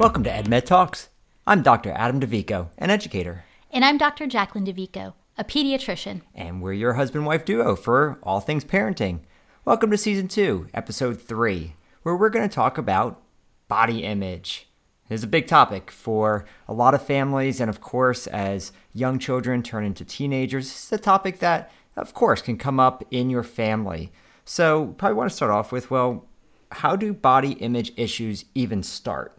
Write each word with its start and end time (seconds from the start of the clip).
Welcome 0.00 0.24
to 0.24 0.30
EdMed 0.30 0.64
Talks. 0.64 1.10
I'm 1.46 1.60
Dr. 1.60 1.92
Adam 1.92 2.20
DeVico, 2.20 2.70
an 2.78 2.88
educator. 2.88 3.44
And 3.70 3.84
I'm 3.84 3.98
Dr. 3.98 4.26
Jacqueline 4.26 4.64
DeVico, 4.64 5.12
a 5.36 5.44
pediatrician. 5.44 6.22
And 6.34 6.62
we're 6.62 6.72
your 6.72 6.94
husband 6.94 7.26
wife 7.26 7.44
duo 7.44 7.76
for 7.76 8.18
all 8.22 8.40
things 8.40 8.64
parenting. 8.64 9.20
Welcome 9.66 9.90
to 9.90 9.98
Season 9.98 10.26
2, 10.26 10.68
Episode 10.72 11.20
3, 11.20 11.74
where 12.02 12.16
we're 12.16 12.30
going 12.30 12.48
to 12.48 12.54
talk 12.54 12.78
about 12.78 13.20
body 13.68 14.02
image. 14.02 14.70
It's 15.10 15.24
a 15.24 15.26
big 15.26 15.46
topic 15.46 15.90
for 15.90 16.46
a 16.66 16.72
lot 16.72 16.94
of 16.94 17.02
families, 17.02 17.60
and 17.60 17.68
of 17.68 17.82
course, 17.82 18.26
as 18.26 18.72
young 18.94 19.18
children 19.18 19.62
turn 19.62 19.84
into 19.84 20.06
teenagers, 20.06 20.70
it's 20.70 20.92
a 20.92 20.96
topic 20.96 21.40
that, 21.40 21.70
of 21.94 22.14
course, 22.14 22.40
can 22.40 22.56
come 22.56 22.80
up 22.80 23.04
in 23.10 23.28
your 23.28 23.42
family. 23.42 24.10
So, 24.46 24.94
probably 24.96 25.16
want 25.16 25.28
to 25.28 25.36
start 25.36 25.52
off 25.52 25.70
with 25.70 25.90
well, 25.90 26.26
how 26.72 26.96
do 26.96 27.12
body 27.12 27.52
image 27.52 27.92
issues 27.98 28.46
even 28.54 28.82
start? 28.82 29.36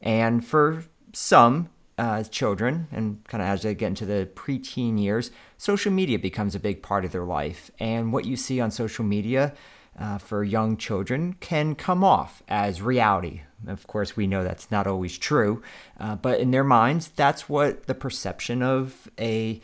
And 0.00 0.44
for 0.44 0.84
some 1.12 1.70
uh, 1.98 2.22
children, 2.24 2.88
and 2.92 3.24
kind 3.24 3.42
of 3.42 3.48
as 3.48 3.62
they 3.62 3.74
get 3.74 3.88
into 3.88 4.06
the 4.06 4.28
preteen 4.34 5.00
years, 5.00 5.30
social 5.56 5.92
media 5.92 6.18
becomes 6.18 6.54
a 6.54 6.60
big 6.60 6.82
part 6.82 7.04
of 7.04 7.12
their 7.12 7.24
life. 7.24 7.70
And 7.78 8.12
what 8.12 8.26
you 8.26 8.36
see 8.36 8.60
on 8.60 8.70
social 8.70 9.04
media 9.04 9.54
uh, 9.98 10.18
for 10.18 10.44
young 10.44 10.76
children 10.76 11.32
can 11.34 11.74
come 11.74 12.04
off 12.04 12.42
as 12.48 12.82
reality. 12.82 13.42
Of 13.66 13.86
course, 13.86 14.16
we 14.16 14.26
know 14.26 14.44
that's 14.44 14.70
not 14.70 14.86
always 14.86 15.16
true, 15.16 15.62
uh, 15.98 16.16
but 16.16 16.38
in 16.38 16.50
their 16.50 16.64
minds, 16.64 17.08
that's 17.08 17.48
what 17.48 17.86
the 17.86 17.94
perception 17.94 18.62
of 18.62 19.10
a 19.18 19.60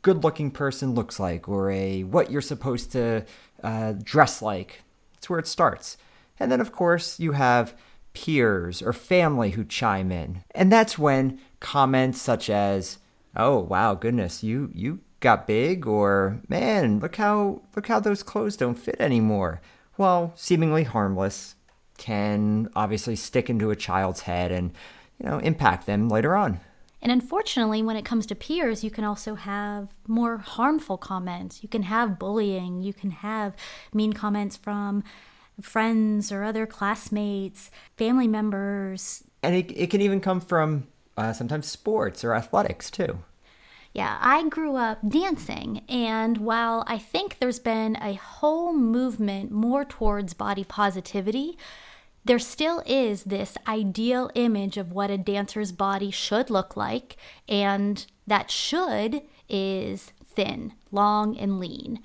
good 0.00 0.24
looking 0.24 0.50
person 0.50 0.94
looks 0.94 1.20
like, 1.20 1.48
or 1.48 1.70
a 1.70 2.04
what 2.04 2.30
you're 2.30 2.40
supposed 2.40 2.92
to 2.92 3.24
uh, 3.62 3.92
dress 4.02 4.40
like. 4.40 4.82
That's 5.14 5.28
where 5.28 5.38
it 5.38 5.46
starts. 5.46 5.98
And 6.40 6.50
then, 6.50 6.60
of 6.60 6.72
course, 6.72 7.20
you 7.20 7.32
have 7.32 7.74
peers 8.14 8.80
or 8.80 8.92
family 8.92 9.50
who 9.50 9.64
chime 9.64 10.10
in. 10.10 10.42
And 10.54 10.72
that's 10.72 10.98
when 10.98 11.40
comments 11.60 12.20
such 12.20 12.48
as, 12.48 12.98
"Oh, 13.36 13.58
wow, 13.58 13.94
goodness, 13.94 14.42
you 14.42 14.70
you 14.74 15.00
got 15.20 15.46
big," 15.46 15.86
or 15.86 16.40
"Man, 16.48 17.00
look 17.00 17.16
how 17.16 17.62
look 17.76 17.88
how 17.88 18.00
those 18.00 18.22
clothes 18.22 18.56
don't 18.56 18.78
fit 18.78 18.96
anymore." 19.00 19.60
Well, 19.98 20.32
seemingly 20.36 20.84
harmless 20.84 21.56
can 21.98 22.68
obviously 22.74 23.16
stick 23.16 23.48
into 23.48 23.70
a 23.70 23.76
child's 23.76 24.22
head 24.22 24.50
and, 24.50 24.72
you 25.18 25.28
know, 25.28 25.38
impact 25.38 25.86
them 25.86 26.08
later 26.08 26.34
on. 26.34 26.58
And 27.00 27.12
unfortunately, 27.12 27.82
when 27.82 27.96
it 27.96 28.04
comes 28.04 28.26
to 28.26 28.34
peers, 28.34 28.82
you 28.82 28.90
can 28.90 29.04
also 29.04 29.34
have 29.34 29.88
more 30.08 30.38
harmful 30.38 30.96
comments. 30.96 31.62
You 31.62 31.68
can 31.68 31.82
have 31.82 32.18
bullying. 32.18 32.82
You 32.82 32.94
can 32.94 33.10
have 33.10 33.54
mean 33.92 34.14
comments 34.14 34.56
from 34.56 35.04
friends 35.60 36.32
or 36.32 36.42
other 36.42 36.66
classmates, 36.66 37.70
family 37.96 38.28
members. 38.28 39.24
And 39.42 39.54
it, 39.54 39.70
it 39.76 39.90
can 39.90 40.00
even 40.00 40.20
come 40.20 40.40
from 40.40 40.86
uh, 41.16 41.32
sometimes 41.32 41.66
sports 41.66 42.24
or 42.24 42.34
athletics 42.34 42.90
too. 42.90 43.18
Yeah, 43.92 44.18
I 44.20 44.48
grew 44.48 44.74
up 44.74 45.08
dancing, 45.08 45.82
and 45.88 46.38
while 46.38 46.82
I 46.88 46.98
think 46.98 47.38
there's 47.38 47.60
been 47.60 47.96
a 48.02 48.14
whole 48.14 48.72
movement 48.72 49.52
more 49.52 49.84
towards 49.84 50.34
body 50.34 50.64
positivity, 50.64 51.56
there 52.24 52.40
still 52.40 52.82
is 52.86 53.22
this 53.22 53.56
ideal 53.68 54.32
image 54.34 54.76
of 54.76 54.90
what 54.90 55.12
a 55.12 55.18
dancer's 55.18 55.70
body 55.70 56.10
should 56.10 56.50
look 56.50 56.76
like, 56.76 57.16
and 57.48 58.04
that 58.26 58.50
should 58.50 59.22
is 59.48 60.12
thin, 60.26 60.72
long, 60.90 61.36
and 61.38 61.60
lean. 61.60 62.02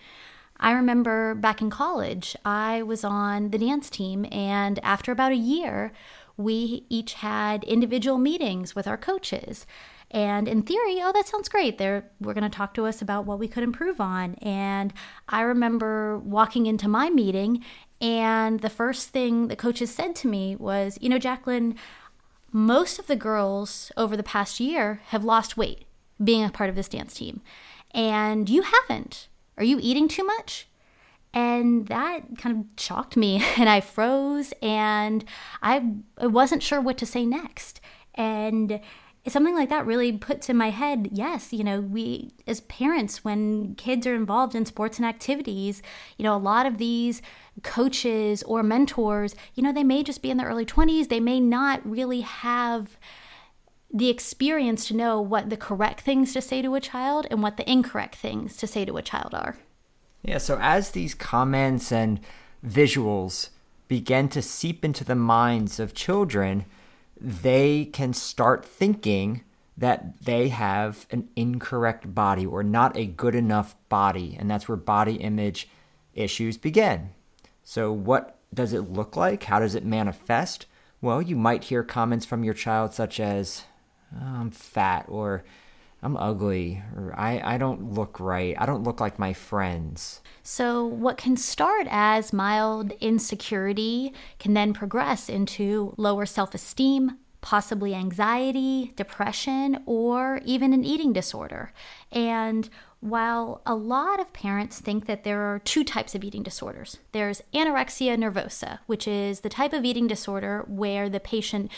I 0.59 0.71
remember 0.71 1.35
back 1.35 1.61
in 1.61 1.69
college, 1.69 2.35
I 2.43 2.83
was 2.83 3.03
on 3.03 3.51
the 3.51 3.57
dance 3.57 3.89
team, 3.89 4.25
and 4.31 4.79
after 4.83 5.11
about 5.11 5.31
a 5.31 5.37
year, 5.37 5.93
we 6.35 6.85
each 6.89 7.13
had 7.15 7.63
individual 7.63 8.17
meetings 8.17 8.75
with 8.75 8.87
our 8.87 8.97
coaches. 8.97 9.65
And 10.11 10.47
in 10.47 10.63
theory, 10.63 10.99
oh, 11.01 11.11
that 11.13 11.27
sounds 11.27 11.49
great. 11.49 11.77
They're 11.77 12.09
we're 12.19 12.33
going 12.33 12.49
to 12.49 12.57
talk 12.57 12.73
to 12.73 12.85
us 12.85 13.01
about 13.01 13.25
what 13.25 13.39
we 13.39 13.47
could 13.47 13.63
improve 13.63 14.01
on. 14.01 14.35
And 14.35 14.91
I 15.27 15.41
remember 15.41 16.17
walking 16.17 16.65
into 16.65 16.87
my 16.87 17.09
meeting, 17.09 17.63
and 18.01 18.61
the 18.61 18.69
first 18.69 19.09
thing 19.09 19.47
the 19.47 19.55
coaches 19.55 19.93
said 19.93 20.15
to 20.17 20.27
me 20.27 20.55
was, 20.55 20.97
"You 20.99 21.09
know, 21.09 21.19
Jacqueline, 21.19 21.75
most 22.51 22.97
of 22.97 23.07
the 23.07 23.15
girls 23.15 23.91
over 23.95 24.17
the 24.17 24.23
past 24.23 24.59
year 24.59 25.01
have 25.07 25.23
lost 25.23 25.57
weight 25.57 25.85
being 26.21 26.43
a 26.43 26.49
part 26.49 26.69
of 26.69 26.75
this 26.75 26.89
dance 26.89 27.13
team, 27.13 27.41
and 27.91 28.49
you 28.49 28.63
haven't." 28.63 29.27
Are 29.59 29.65
you 29.65 29.77
eating 29.81 30.07
too 30.07 30.23
much? 30.23 30.67
And 31.33 31.87
that 31.87 32.37
kind 32.39 32.57
of 32.57 32.81
shocked 32.81 33.15
me, 33.15 33.43
and 33.57 33.69
I 33.69 33.81
froze, 33.81 34.53
and 34.61 35.23
I, 35.61 35.93
wasn't 36.17 36.63
sure 36.63 36.81
what 36.81 36.97
to 36.97 37.05
say 37.05 37.25
next. 37.25 37.79
And 38.15 38.79
something 39.27 39.53
like 39.53 39.69
that 39.69 39.85
really 39.85 40.11
puts 40.11 40.49
in 40.49 40.57
my 40.57 40.71
head 40.71 41.09
yes 41.11 41.53
you 41.53 41.63
know 41.63 41.81
we 41.81 42.31
as 42.47 42.61
parents 42.61 43.23
when 43.23 43.75
kids 43.75 44.07
are 44.07 44.15
involved 44.15 44.55
in 44.55 44.65
sports 44.65 44.97
and 44.97 45.05
activities 45.05 45.83
you 46.17 46.23
know 46.23 46.35
a 46.35 46.37
lot 46.37 46.65
of 46.65 46.77
these 46.77 47.21
coaches 47.61 48.41
or 48.43 48.63
mentors 48.63 49.35
you 49.53 49.61
know 49.61 49.71
they 49.71 49.83
may 49.83 50.01
just 50.01 50.21
be 50.21 50.31
in 50.31 50.37
their 50.37 50.47
early 50.47 50.65
20s 50.65 51.09
they 51.09 51.19
may 51.19 51.39
not 51.39 51.85
really 51.87 52.21
have 52.21 52.97
the 53.91 54.09
experience 54.09 54.87
to 54.87 54.95
know 54.95 55.19
what 55.19 55.49
the 55.49 55.57
correct 55.57 56.01
things 56.01 56.33
to 56.33 56.41
say 56.41 56.61
to 56.61 56.75
a 56.75 56.81
child 56.81 57.25
and 57.31 57.41
what 57.41 57.57
the 57.57 57.69
incorrect 57.69 58.15
things 58.15 58.55
to 58.57 58.67
say 58.67 58.85
to 58.85 58.97
a 58.97 59.01
child 59.01 59.33
are. 59.33 59.57
Yeah, 60.21 60.37
so 60.37 60.57
as 60.61 60.91
these 60.91 61.15
comments 61.15 61.91
and 61.91 62.19
visuals 62.65 63.49
begin 63.87 64.29
to 64.29 64.41
seep 64.41 64.85
into 64.85 65.03
the 65.03 65.15
minds 65.15 65.79
of 65.79 65.93
children, 65.93 66.65
they 67.19 67.85
can 67.85 68.13
start 68.13 68.63
thinking 68.63 69.43
that 69.77 70.21
they 70.21 70.49
have 70.49 71.07
an 71.09 71.29
incorrect 71.35 72.13
body 72.13 72.45
or 72.45 72.63
not 72.63 72.95
a 72.97 73.05
good 73.05 73.33
enough 73.33 73.75
body. 73.87 74.35
And 74.37 74.51
that's 74.51 74.67
where 74.67 74.75
body 74.75 75.15
image 75.15 75.69
issues 76.13 76.57
begin. 76.57 77.11
So, 77.63 77.91
what 77.91 78.37
does 78.53 78.73
it 78.73 78.91
look 78.91 79.15
like? 79.15 79.43
How 79.43 79.59
does 79.59 79.75
it 79.75 79.85
manifest? 79.85 80.65
Well, 81.01 81.21
you 81.21 81.35
might 81.35 81.65
hear 81.65 81.83
comments 81.83 82.25
from 82.25 82.43
your 82.43 82.53
child 82.53 82.93
such 82.93 83.19
as, 83.19 83.63
I'm 84.15 84.51
fat 84.51 85.05
or 85.07 85.43
I'm 86.01 86.15
ugly 86.15 86.81
or 86.95 87.13
I, 87.17 87.55
I 87.55 87.57
don't 87.57 87.93
look 87.93 88.19
right. 88.19 88.55
I 88.57 88.65
don't 88.65 88.83
look 88.83 88.99
like 88.99 89.19
my 89.19 89.33
friends. 89.33 90.21
So, 90.43 90.85
what 90.85 91.17
can 91.17 91.35
start 91.35 91.87
as 91.89 92.31
mild 92.31 92.91
insecurity 93.01 94.13
can 94.39 94.53
then 94.53 94.73
progress 94.73 95.29
into 95.29 95.93
lower 95.97 96.25
self 96.25 96.53
esteem, 96.53 97.17
possibly 97.41 97.93
anxiety, 97.93 98.93
depression, 98.95 99.83
or 99.85 100.41
even 100.45 100.73
an 100.73 100.83
eating 100.85 101.13
disorder. 101.13 101.71
And 102.11 102.69
while 103.01 103.61
a 103.65 103.75
lot 103.75 104.19
of 104.19 104.33
parents 104.33 104.79
think 104.79 105.05
that 105.05 105.23
there 105.23 105.41
are 105.41 105.59
two 105.59 105.83
types 105.83 106.15
of 106.15 106.23
eating 106.23 106.43
disorders, 106.43 106.97
there's 107.11 107.41
anorexia 107.53 108.17
nervosa, 108.17 108.79
which 108.87 109.07
is 109.07 109.41
the 109.41 109.49
type 109.49 109.73
of 109.73 109.85
eating 109.85 110.07
disorder 110.07 110.65
where 110.67 111.09
the 111.09 111.19
patient 111.19 111.71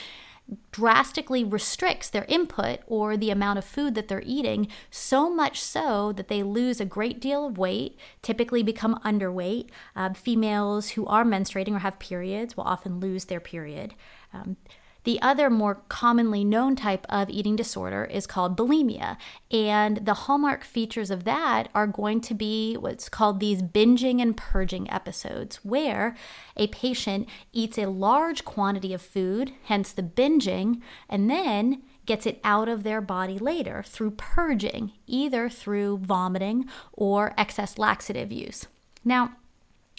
drastically 0.72 1.44
restricts 1.44 2.10
their 2.10 2.26
input 2.28 2.80
or 2.88 3.16
the 3.16 3.30
amount 3.30 3.58
of 3.58 3.66
food 3.66 3.96
that 3.96 4.08
they're 4.08 4.24
eating, 4.26 4.68
so 4.90 5.30
much 5.30 5.62
so 5.62 6.12
that 6.12 6.28
they 6.28 6.44
lose 6.44 6.80
a 6.80 6.86
great 6.86 7.20
deal 7.22 7.48
of 7.48 7.58
weight, 7.58 7.98
typically 8.22 8.64
become 8.64 9.00
underweight. 9.06 9.70
Uh, 9.96 10.14
females 10.14 10.90
who 10.92 11.06
are 11.06 11.24
menstruating 11.24 11.76
or 11.76 11.80
have 11.80 12.00
periods 12.00 12.58
will 12.58 12.64
often 12.64 13.00
lose 13.00 13.26
their 13.26 13.40
period. 13.40 13.94
Um, 14.34 14.58
the 15.04 15.22
other 15.22 15.50
more 15.50 15.82
commonly 15.90 16.44
known 16.44 16.76
type 16.76 17.06
of 17.10 17.30
eating 17.30 17.56
disorder 17.56 18.06
is 18.06 18.28
called 18.28 18.58
bulimia. 18.58 19.18
And 19.50 19.98
the 20.06 20.14
hallmark 20.14 20.64
features 20.64 21.10
of 21.10 21.24
that 21.24 21.70
are 21.74 21.88
going 21.88 22.22
to 22.22 22.34
be 22.34 22.76
what's 22.76 23.10
called 23.10 23.40
these 23.40 23.62
binging 23.62 24.22
and 24.22 24.38
purging 24.38 24.90
episodes, 24.92 25.58
where 25.64 26.16
a 26.56 26.68
patient 26.68 27.28
eats 27.52 27.78
a 27.78 27.88
large 27.88 28.46
quantity 28.46 28.94
of 28.94 29.02
food, 29.02 29.54
hence 29.64 29.92
the 29.92 30.04
binging, 30.04 30.82
and 31.10 31.30
then 31.30 31.82
gets 32.06 32.26
it 32.26 32.40
out 32.44 32.68
of 32.68 32.84
their 32.84 33.02
body 33.02 33.38
later 33.38 33.84
through 33.86 34.12
purging, 34.12 34.92
either 35.08 35.50
through 35.50 35.98
vomiting 36.00 36.66
or 36.94 37.34
excess 37.38 37.78
laxative 37.78 38.32
use. 38.32 38.68
Now, 39.06 39.34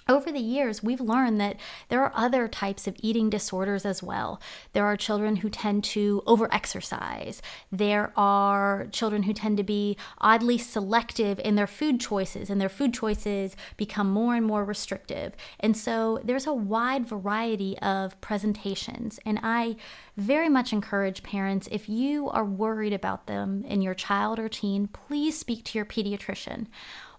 over 0.09 0.33
the 0.33 0.41
years, 0.41 0.83
we've 0.83 1.01
learned 1.01 1.41
that 1.41 1.57
there 1.89 2.03
are 2.03 2.13
other 2.15 2.49
types 2.49 2.87
of 2.87 2.97
eating 3.01 3.31
disorders 3.31 3.85
as 3.85 4.03
well. 4.03 4.41
There 4.73 4.87
are 4.87 4.97
children 4.97 5.37
who 5.37 5.49
tend 5.49 5.85
to 5.85 6.23
overexercise. 6.27 7.41
There 7.71 8.13
are 8.17 8.87
children 8.91 9.25
who 9.25 9.33
tend 9.33 9.57
to 9.59 9.63
be 9.63 9.97
oddly 10.19 10.59
selective 10.59 11.41
in 11.41 11.55
their 11.55 11.67
food 11.67 12.01
choices, 12.01 12.51
and 12.51 12.61
their 12.61 12.69
food 12.69 12.93
choices 12.95 13.57
become 13.77 14.11
more 14.11 14.35
and 14.35 14.47
more 14.47 14.65
restrictive. 14.65 15.35
And 15.61 15.77
so 15.77 16.21
there's 16.25 16.47
a 16.47 16.55
wide 16.55 17.07
variety 17.07 17.79
of 17.79 18.21
presentations. 18.21 19.19
And 19.25 19.39
I 19.43 19.77
very 20.17 20.49
much 20.49 20.73
encourage 20.73 21.23
parents 21.23 21.69
if 21.71 21.89
you 21.89 22.29
are 22.31 22.45
worried 22.45 22.93
about 22.93 23.27
them 23.27 23.65
in 23.65 23.81
your 23.81 23.95
child 23.95 24.39
or 24.39 24.49
teen, 24.49 24.87
please 24.89 25.39
speak 25.39 25.65
to 25.65 25.79
your 25.79 25.87
pediatrician. 25.87 26.67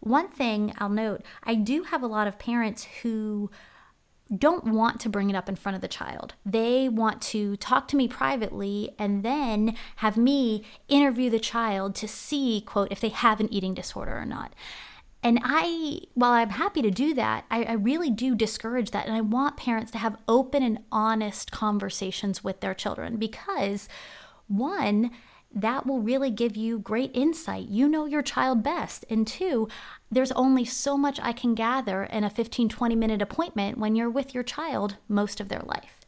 One 0.04 0.28
thing 0.28 0.74
I'll 0.80 0.90
note 0.90 1.24
I 1.44 1.56
do 1.56 1.84
have 1.84 2.04
a 2.04 2.08
lot 2.08 2.28
of 2.28 2.38
parents 2.38 2.88
who 3.02 3.50
don't 4.36 4.66
want 4.66 5.00
to 5.02 5.10
bring 5.10 5.30
it 5.30 5.36
up 5.36 5.48
in 5.48 5.56
front 5.56 5.76
of 5.76 5.82
the 5.82 5.88
child. 5.88 6.34
They 6.46 6.90
want 6.90 7.22
to 7.24 7.56
talk 7.58 7.88
to 7.90 7.96
me 7.96 8.08
privately 8.08 8.96
and 8.98 9.24
then 9.24 9.76
have 9.98 10.18
me 10.18 10.64
interview 10.88 11.30
the 11.30 11.40
child 11.40 11.96
to 11.96 12.08
see, 12.08 12.62
quote, 12.62 12.92
if 12.92 13.00
they 13.00 13.10
have 13.10 13.40
an 13.40 13.52
eating 13.54 13.74
disorder 13.74 14.18
or 14.18 14.26
not. 14.26 14.54
And 15.22 15.40
I, 15.42 16.02
while 16.16 16.32
I'm 16.32 16.50
happy 16.50 16.82
to 16.82 16.92
do 16.92 17.14
that, 17.14 17.46
I, 17.50 17.64
I, 17.64 17.74
really 17.74 18.10
do 18.10 18.36
discourage 18.36 18.92
that. 18.92 19.06
And 19.08 19.16
I 19.16 19.22
want 19.22 19.56
parents 19.56 19.90
to 19.94 19.98
have 19.98 20.18
open 20.28 20.62
and 20.64 20.80
honest 20.92 21.50
conversations 21.50 22.44
with 22.44 22.60
their 22.60 22.74
children 22.74 23.16
because, 23.16 23.88
one, 24.48 25.12
that 25.54 25.86
will 25.86 26.02
really 26.02 26.32
give 26.32 26.56
you 26.56 26.80
great 26.80 27.12
insight. 27.14 27.70
You 27.70 27.88
know 27.88 28.06
your 28.06 28.22
child 28.22 28.64
best. 28.64 29.06
And 29.10 29.28
two, 29.28 29.68
there's 30.12 30.32
only 30.34 30.66
so 30.66 30.98
much 30.98 31.20
I 31.22 31.32
can 31.32 31.56
gather 31.56 32.04
in 32.04 32.24
a 32.24 32.30
15, 32.30 32.70
20 32.70 32.96
minute 32.96 33.22
appointment 33.22 33.78
when 33.78 33.96
you're 33.96 34.10
with 34.10 34.34
your 34.34 34.44
child 34.44 34.98
most 35.08 35.40
of 35.40 35.50
their 35.50 35.62
life. 35.66 36.06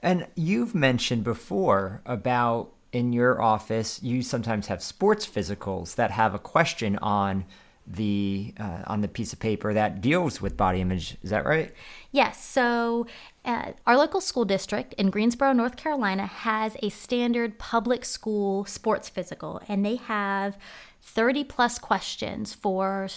And 0.00 0.26
you've 0.34 0.74
mentioned 0.74 1.24
before 1.24 2.02
about 2.04 2.72
in 2.92 3.12
your 3.12 3.42
office, 3.42 4.02
you 4.02 4.22
sometimes 4.22 4.68
have 4.68 4.82
sports 4.82 5.26
physicals 5.26 5.96
that 5.96 6.12
have 6.12 6.34
a 6.34 6.38
question 6.38 6.96
on 6.98 7.44
the 7.86 8.54
uh, 8.58 8.82
on 8.86 9.00
the 9.00 9.08
piece 9.08 9.32
of 9.32 9.38
paper 9.38 9.74
that 9.74 10.00
deals 10.00 10.40
with 10.40 10.56
body 10.56 10.80
image. 10.80 11.16
Is 11.22 11.30
that 11.30 11.44
right? 11.44 11.72
Yes. 12.12 12.42
So 12.44 13.06
uh, 13.44 13.72
our 13.86 13.96
local 13.96 14.20
school 14.20 14.44
district 14.44 14.94
in 14.94 15.10
Greensboro, 15.10 15.52
North 15.52 15.76
Carolina, 15.76 16.26
has 16.26 16.76
a 16.82 16.88
standard 16.88 17.58
public 17.58 18.04
school 18.04 18.64
sports 18.64 19.08
physical, 19.08 19.60
and 19.68 19.84
they 19.84 19.96
have 19.96 20.56
30 21.02 21.44
plus 21.44 21.78
questions 21.78 22.54
for 22.54 23.08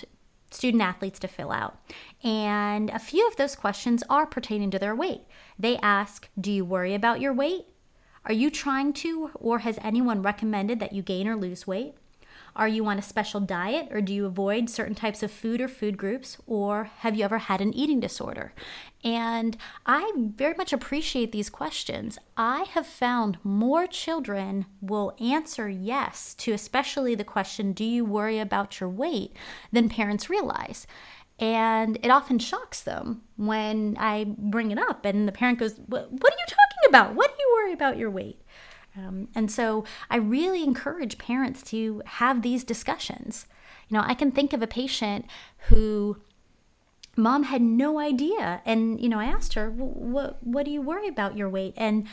student 0.51 0.81
athletes 0.81 1.19
to 1.19 1.27
fill 1.27 1.51
out. 1.51 1.79
And 2.23 2.89
a 2.89 2.99
few 2.99 3.27
of 3.27 3.35
those 3.35 3.55
questions 3.55 4.03
are 4.09 4.25
pertaining 4.25 4.71
to 4.71 4.79
their 4.79 4.95
weight. 4.95 5.21
They 5.57 5.77
ask 5.77 6.29
Do 6.39 6.51
you 6.51 6.65
worry 6.65 6.93
about 6.93 7.21
your 7.21 7.33
weight? 7.33 7.65
Are 8.25 8.33
you 8.33 8.51
trying 8.51 8.91
to, 8.93 9.31
or 9.35 9.59
has 9.59 9.79
anyone 9.81 10.21
recommended 10.21 10.81
that 10.81 10.91
you 10.91 11.01
gain 11.01 11.29
or 11.29 11.37
lose 11.37 11.65
weight? 11.65 11.95
Are 12.57 12.67
you 12.67 12.85
on 12.87 12.97
a 12.97 13.03
special 13.03 13.39
diet 13.39 13.87
or 13.91 14.01
do 14.01 14.11
you 14.11 14.25
avoid 14.25 14.67
certain 14.69 14.95
types 14.95 15.21
of 15.21 15.31
food 15.31 15.61
or 15.61 15.67
food 15.67 15.95
groups? 15.95 16.37
Or 16.47 16.85
have 16.99 17.15
you 17.15 17.23
ever 17.23 17.37
had 17.37 17.61
an 17.61 17.73
eating 17.73 17.99
disorder? 17.99 18.53
And 19.03 19.55
I 19.85 20.11
very 20.17 20.55
much 20.55 20.73
appreciate 20.73 21.31
these 21.31 21.51
questions. 21.51 22.17
I 22.35 22.65
have 22.71 22.87
found 22.87 23.37
more 23.43 23.85
children 23.85 24.65
will 24.81 25.15
answer 25.21 25.69
yes 25.69 26.33
to 26.39 26.51
especially 26.51 27.13
the 27.13 27.23
question, 27.23 27.73
Do 27.73 27.85
you 27.85 28.03
worry 28.03 28.39
about 28.39 28.79
your 28.79 28.89
weight? 28.89 29.33
than 29.71 29.87
parents 29.87 30.29
realize. 30.29 30.87
And 31.39 31.99
it 32.01 32.09
often 32.09 32.39
shocks 32.39 32.81
them 32.81 33.21
when 33.35 33.95
I 33.99 34.25
bring 34.37 34.71
it 34.71 34.79
up, 34.79 35.05
and 35.05 35.27
the 35.27 35.31
parent 35.31 35.59
goes, 35.59 35.79
What, 35.85 36.05
are 36.05 36.09
you 36.09 36.45
talking 36.47 36.89
about? 36.89 37.13
What 37.13 37.29
do 37.29 37.35
you 37.39 37.53
worry 37.55 37.73
about 37.73 37.97
your 37.97 38.09
weight? 38.09 38.41
Um, 38.97 39.27
and 39.35 39.51
so 39.51 39.83
I 40.09 40.17
really 40.17 40.63
encourage 40.63 41.17
parents 41.17 41.61
to 41.63 42.01
have 42.05 42.41
these 42.41 42.63
discussions. 42.63 43.45
You 43.89 43.97
know, 43.97 44.03
I 44.05 44.13
can 44.13 44.31
think 44.31 44.53
of 44.53 44.61
a 44.61 44.67
patient 44.67 45.25
who 45.69 46.17
mom 47.15 47.43
had 47.43 47.61
no 47.61 47.99
idea. 47.99 48.61
And, 48.65 48.99
you 48.99 49.09
know, 49.09 49.19
I 49.19 49.25
asked 49.25 49.53
her, 49.53 49.69
what, 49.69 50.41
what 50.43 50.65
do 50.65 50.71
you 50.71 50.81
worry 50.81 51.07
about 51.07 51.37
your 51.37 51.49
weight? 51.49 51.73
And 51.77 52.07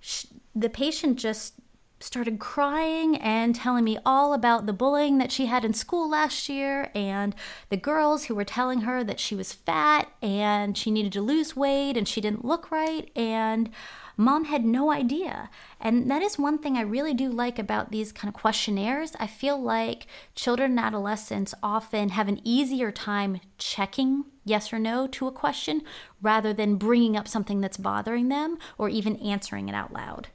she, 0.00 0.28
the 0.54 0.68
patient 0.68 1.18
just 1.18 1.54
started 2.02 2.38
crying 2.38 3.16
and 3.16 3.54
telling 3.54 3.84
me 3.84 3.98
all 4.04 4.34
about 4.34 4.66
the 4.66 4.72
bullying 4.72 5.18
that 5.18 5.32
she 5.32 5.46
had 5.46 5.64
in 5.64 5.72
school 5.72 6.08
last 6.08 6.48
year 6.48 6.90
and 6.94 7.34
the 7.68 7.76
girls 7.76 8.24
who 8.24 8.34
were 8.34 8.44
telling 8.44 8.82
her 8.82 9.04
that 9.04 9.20
she 9.20 9.34
was 9.34 9.52
fat 9.52 10.10
and 10.20 10.76
she 10.76 10.90
needed 10.90 11.12
to 11.12 11.22
lose 11.22 11.56
weight 11.56 11.96
and 11.96 12.08
she 12.08 12.20
didn't 12.20 12.44
look 12.44 12.70
right. 12.70 13.10
And 13.16 13.70
mom 14.16 14.44
had 14.44 14.64
no 14.64 14.90
idea. 14.90 15.50
And 15.80 16.10
that 16.10 16.22
is 16.22 16.38
one 16.38 16.58
thing 16.58 16.76
I 16.76 16.82
really 16.82 17.14
do 17.14 17.30
like 17.30 17.58
about 17.58 17.90
these 17.90 18.12
kind 18.12 18.28
of 18.28 18.40
questionnaires. 18.40 19.12
I 19.18 19.26
feel 19.26 19.60
like 19.60 20.06
children 20.34 20.72
and 20.72 20.80
adolescents 20.80 21.54
often 21.62 22.10
have 22.10 22.28
an 22.28 22.40
easier 22.44 22.92
time 22.92 23.40
checking 23.58 24.24
yes 24.44 24.72
or 24.72 24.78
no 24.78 25.06
to 25.06 25.28
a 25.28 25.32
question 25.32 25.82
rather 26.20 26.52
than 26.52 26.76
bringing 26.76 27.16
up 27.16 27.28
something 27.28 27.60
that's 27.60 27.76
bothering 27.76 28.28
them 28.28 28.58
or 28.76 28.88
even 28.88 29.16
answering 29.16 29.68
it 29.68 29.74
out 29.74 29.92
loud. 29.92 30.28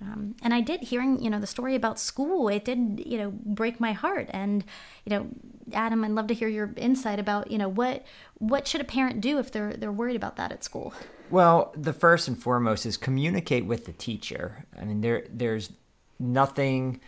Um, 0.00 0.36
and 0.42 0.54
I 0.54 0.60
did 0.60 0.82
hearing, 0.82 1.20
you 1.22 1.28
know, 1.28 1.40
the 1.40 1.46
story 1.46 1.74
about 1.74 1.98
school. 1.98 2.48
It 2.48 2.64
did, 2.64 3.02
you 3.04 3.18
know, 3.18 3.32
break 3.32 3.80
my 3.80 3.92
heart. 3.92 4.28
And, 4.30 4.64
you 5.04 5.10
know, 5.10 5.26
Adam, 5.72 6.04
I'd 6.04 6.12
love 6.12 6.28
to 6.28 6.34
hear 6.34 6.48
your 6.48 6.72
insight 6.76 7.18
about, 7.18 7.50
you 7.50 7.58
know, 7.58 7.68
what 7.68 8.06
what 8.34 8.68
should 8.68 8.80
a 8.80 8.84
parent 8.84 9.20
do 9.20 9.38
if 9.38 9.50
they're 9.50 9.72
they're 9.72 9.92
worried 9.92 10.16
about 10.16 10.36
that 10.36 10.52
at 10.52 10.62
school. 10.62 10.94
Well, 11.30 11.72
the 11.76 11.92
first 11.92 12.28
and 12.28 12.40
foremost 12.40 12.86
is 12.86 12.96
communicate 12.96 13.66
with 13.66 13.86
the 13.86 13.92
teacher. 13.92 14.64
I 14.80 14.84
mean, 14.84 15.00
there 15.00 15.24
there's 15.30 15.72
nothing 16.18 17.00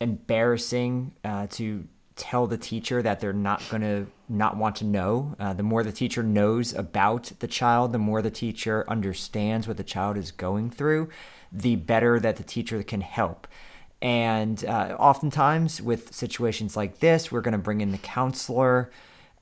embarrassing 0.00 1.12
uh, 1.24 1.46
to 1.50 1.86
tell 2.16 2.46
the 2.46 2.56
teacher 2.56 3.02
that 3.02 3.20
they're 3.20 3.32
not 3.32 3.62
going 3.70 3.82
to 3.82 4.06
not 4.28 4.56
want 4.56 4.76
to 4.76 4.84
know. 4.84 5.36
Uh, 5.38 5.52
the 5.52 5.62
more 5.62 5.84
the 5.84 5.92
teacher 5.92 6.22
knows 6.22 6.74
about 6.74 7.30
the 7.38 7.46
child, 7.46 7.92
the 7.92 7.98
more 7.98 8.22
the 8.22 8.30
teacher 8.30 8.84
understands 8.88 9.68
what 9.68 9.76
the 9.76 9.84
child 9.84 10.16
is 10.16 10.32
going 10.32 10.70
through, 10.70 11.08
the 11.52 11.76
better 11.76 12.18
that 12.18 12.36
the 12.36 12.42
teacher 12.42 12.82
can 12.82 13.02
help. 13.02 13.46
And 14.02 14.64
uh, 14.64 14.96
oftentimes, 14.98 15.80
with 15.80 16.14
situations 16.14 16.76
like 16.76 16.98
this, 17.00 17.30
we're 17.30 17.40
going 17.40 17.52
to 17.52 17.58
bring 17.58 17.80
in 17.80 17.92
the 17.92 17.98
counselor. 17.98 18.90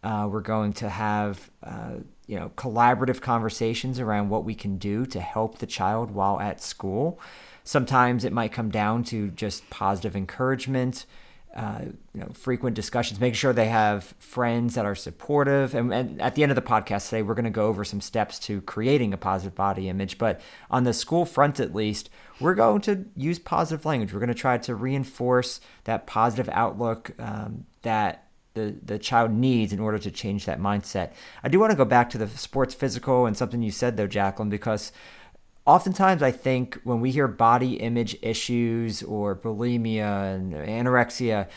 Uh, 0.03 0.29
we're 0.31 0.41
going 0.41 0.73
to 0.75 0.89
have 0.89 1.51
uh, 1.63 1.95
you 2.27 2.39
know 2.39 2.51
collaborative 2.57 3.21
conversations 3.21 3.99
around 3.99 4.29
what 4.29 4.45
we 4.45 4.55
can 4.55 4.79
do 4.79 5.07
to 5.07 5.21
help 5.21 5.59
the 5.59 5.67
child 5.67 6.11
while 6.11 6.41
at 6.41 6.61
school. 6.61 7.19
Sometimes 7.65 8.25
it 8.25 8.33
might 8.33 8.53
come 8.53 8.71
down 8.71 9.05
to 9.05 9.31
just 9.31 9.69
positive 9.71 10.15
encouragement, 10.15 11.07
uh, 11.55 11.83
you 12.13 12.21
know, 12.21 12.29
frequent 12.33 12.75
discussions, 12.75 13.21
making 13.21 13.35
sure 13.35 13.53
they 13.53 13.69
have 13.69 14.15
friends 14.19 14.75
that 14.75 14.85
are 14.85 14.95
supportive. 14.95 15.75
And, 15.75 15.93
and 15.95 16.21
at 16.21 16.35
the 16.35 16.43
end 16.43 16.51
of 16.51 16.57
the 16.57 16.63
podcast 16.63 17.09
today, 17.09 17.23
we're 17.23 17.35
going 17.35 17.45
to 17.45 17.51
go 17.51 17.67
over 17.67 17.85
some 17.85 18.01
steps 18.01 18.39
to 18.41 18.61
creating 18.63 19.13
a 19.13 19.17
positive 19.17 19.55
body 19.55 19.89
image. 19.89 20.19
But 20.19 20.41
on 20.71 20.85
the 20.85 20.93
school 20.93 21.25
front, 21.25 21.61
at 21.61 21.75
least, 21.75 22.11
we're 22.41 22.55
going 22.55 22.81
to 22.83 23.05
use 23.17 23.39
positive 23.39 23.85
language. 23.85 24.13
We're 24.13 24.21
going 24.21 24.29
to 24.29 24.35
try 24.35 24.59
to 24.59 24.75
reinforce 24.75 25.61
that 25.85 26.07
positive 26.07 26.49
outlook 26.53 27.13
um, 27.19 27.67
that 27.83 28.25
the, 28.55 28.75
the 28.85 28.99
child 28.99 29.31
needs 29.33 29.73
in 29.73 29.81
order 29.81 29.99
to 29.99 30.11
change 30.11 30.47
that 30.47 30.61
mindset. 30.61 31.13
I 31.43 31.49
do 31.49 31.59
want 31.61 31.71
to 31.71 31.77
go 31.77 31.85
back 31.85 32.11
to 32.11 32.19
the 32.19 32.29
sports 32.29 32.75
physical 32.75 33.27
and 33.27 33.37
something 33.37 33.63
you 33.63 33.71
said 33.71 33.97
though, 33.97 34.07
Jacqueline, 34.07 34.49
because 34.49 34.93
oftentimes 35.67 36.23
I 36.23 36.31
think 36.31 36.81
when 36.85 37.01
we 37.01 37.11
hear 37.11 37.29
body 37.29 37.75
image 37.75 38.17
issues 38.23 39.03
or 39.03 39.35
bulimia 39.35 40.35
and 40.35 40.53
anorexia, 40.53 41.49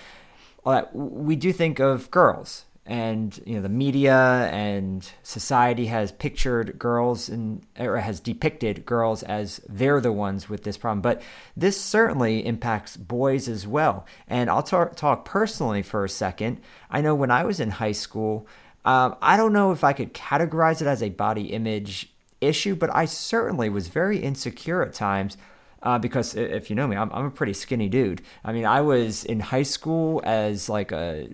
we 0.93 1.35
do 1.35 1.51
think 1.53 1.79
of 1.79 2.11
girls. 2.11 2.65
And 2.89 3.37
you 3.45 3.55
know 3.55 3.61
the 3.61 3.67
media 3.67 4.49
and 4.49 5.11
society 5.21 5.87
has 5.87 6.13
pictured 6.13 6.79
girls 6.79 7.27
and 7.27 7.65
or 7.77 7.97
has 7.97 8.21
depicted 8.21 8.85
girls 8.85 9.23
as 9.23 9.59
they're 9.67 9.99
the 9.99 10.13
ones 10.13 10.47
with 10.47 10.63
this 10.63 10.77
problem. 10.77 11.01
But 11.01 11.21
this 11.57 11.79
certainly 11.79 12.45
impacts 12.45 12.95
boys 12.95 13.49
as 13.49 13.67
well. 13.67 14.05
And 14.25 14.49
i'll 14.49 14.63
talk, 14.63 14.95
talk 14.95 15.25
personally 15.25 15.81
for 15.81 16.05
a 16.05 16.09
second. 16.09 16.61
I 16.89 17.01
know 17.01 17.13
when 17.13 17.29
i 17.29 17.43
was 17.43 17.59
in 17.59 17.71
high 17.71 17.91
school 17.91 18.47
um, 18.85 19.17
i 19.21 19.35
don't 19.35 19.51
know 19.51 19.73
if 19.73 19.83
i 19.83 19.91
could 19.91 20.13
categorize 20.13 20.81
it 20.81 20.87
as 20.87 21.03
a 21.03 21.09
body 21.09 21.47
image 21.51 22.09
issue 22.41 22.75
but 22.75 22.93
i 22.95 23.05
certainly 23.05 23.69
was 23.69 23.87
very 23.87 24.19
insecure 24.19 24.81
at 24.81 24.93
times 24.93 25.37
uh, 25.83 25.99
because 25.99 26.35
if 26.35 26.69
you 26.69 26.75
know 26.75 26.87
me 26.87 26.95
I'm, 26.95 27.11
I'm 27.13 27.25
a 27.25 27.31
pretty 27.31 27.53
skinny 27.53 27.89
dude 27.89 28.21
i 28.43 28.51
mean 28.51 28.65
i 28.65 28.81
was 28.81 29.23
in 29.23 29.39
high 29.39 29.63
school 29.63 30.21
as 30.25 30.69
like 30.69 30.91
a 30.91 31.27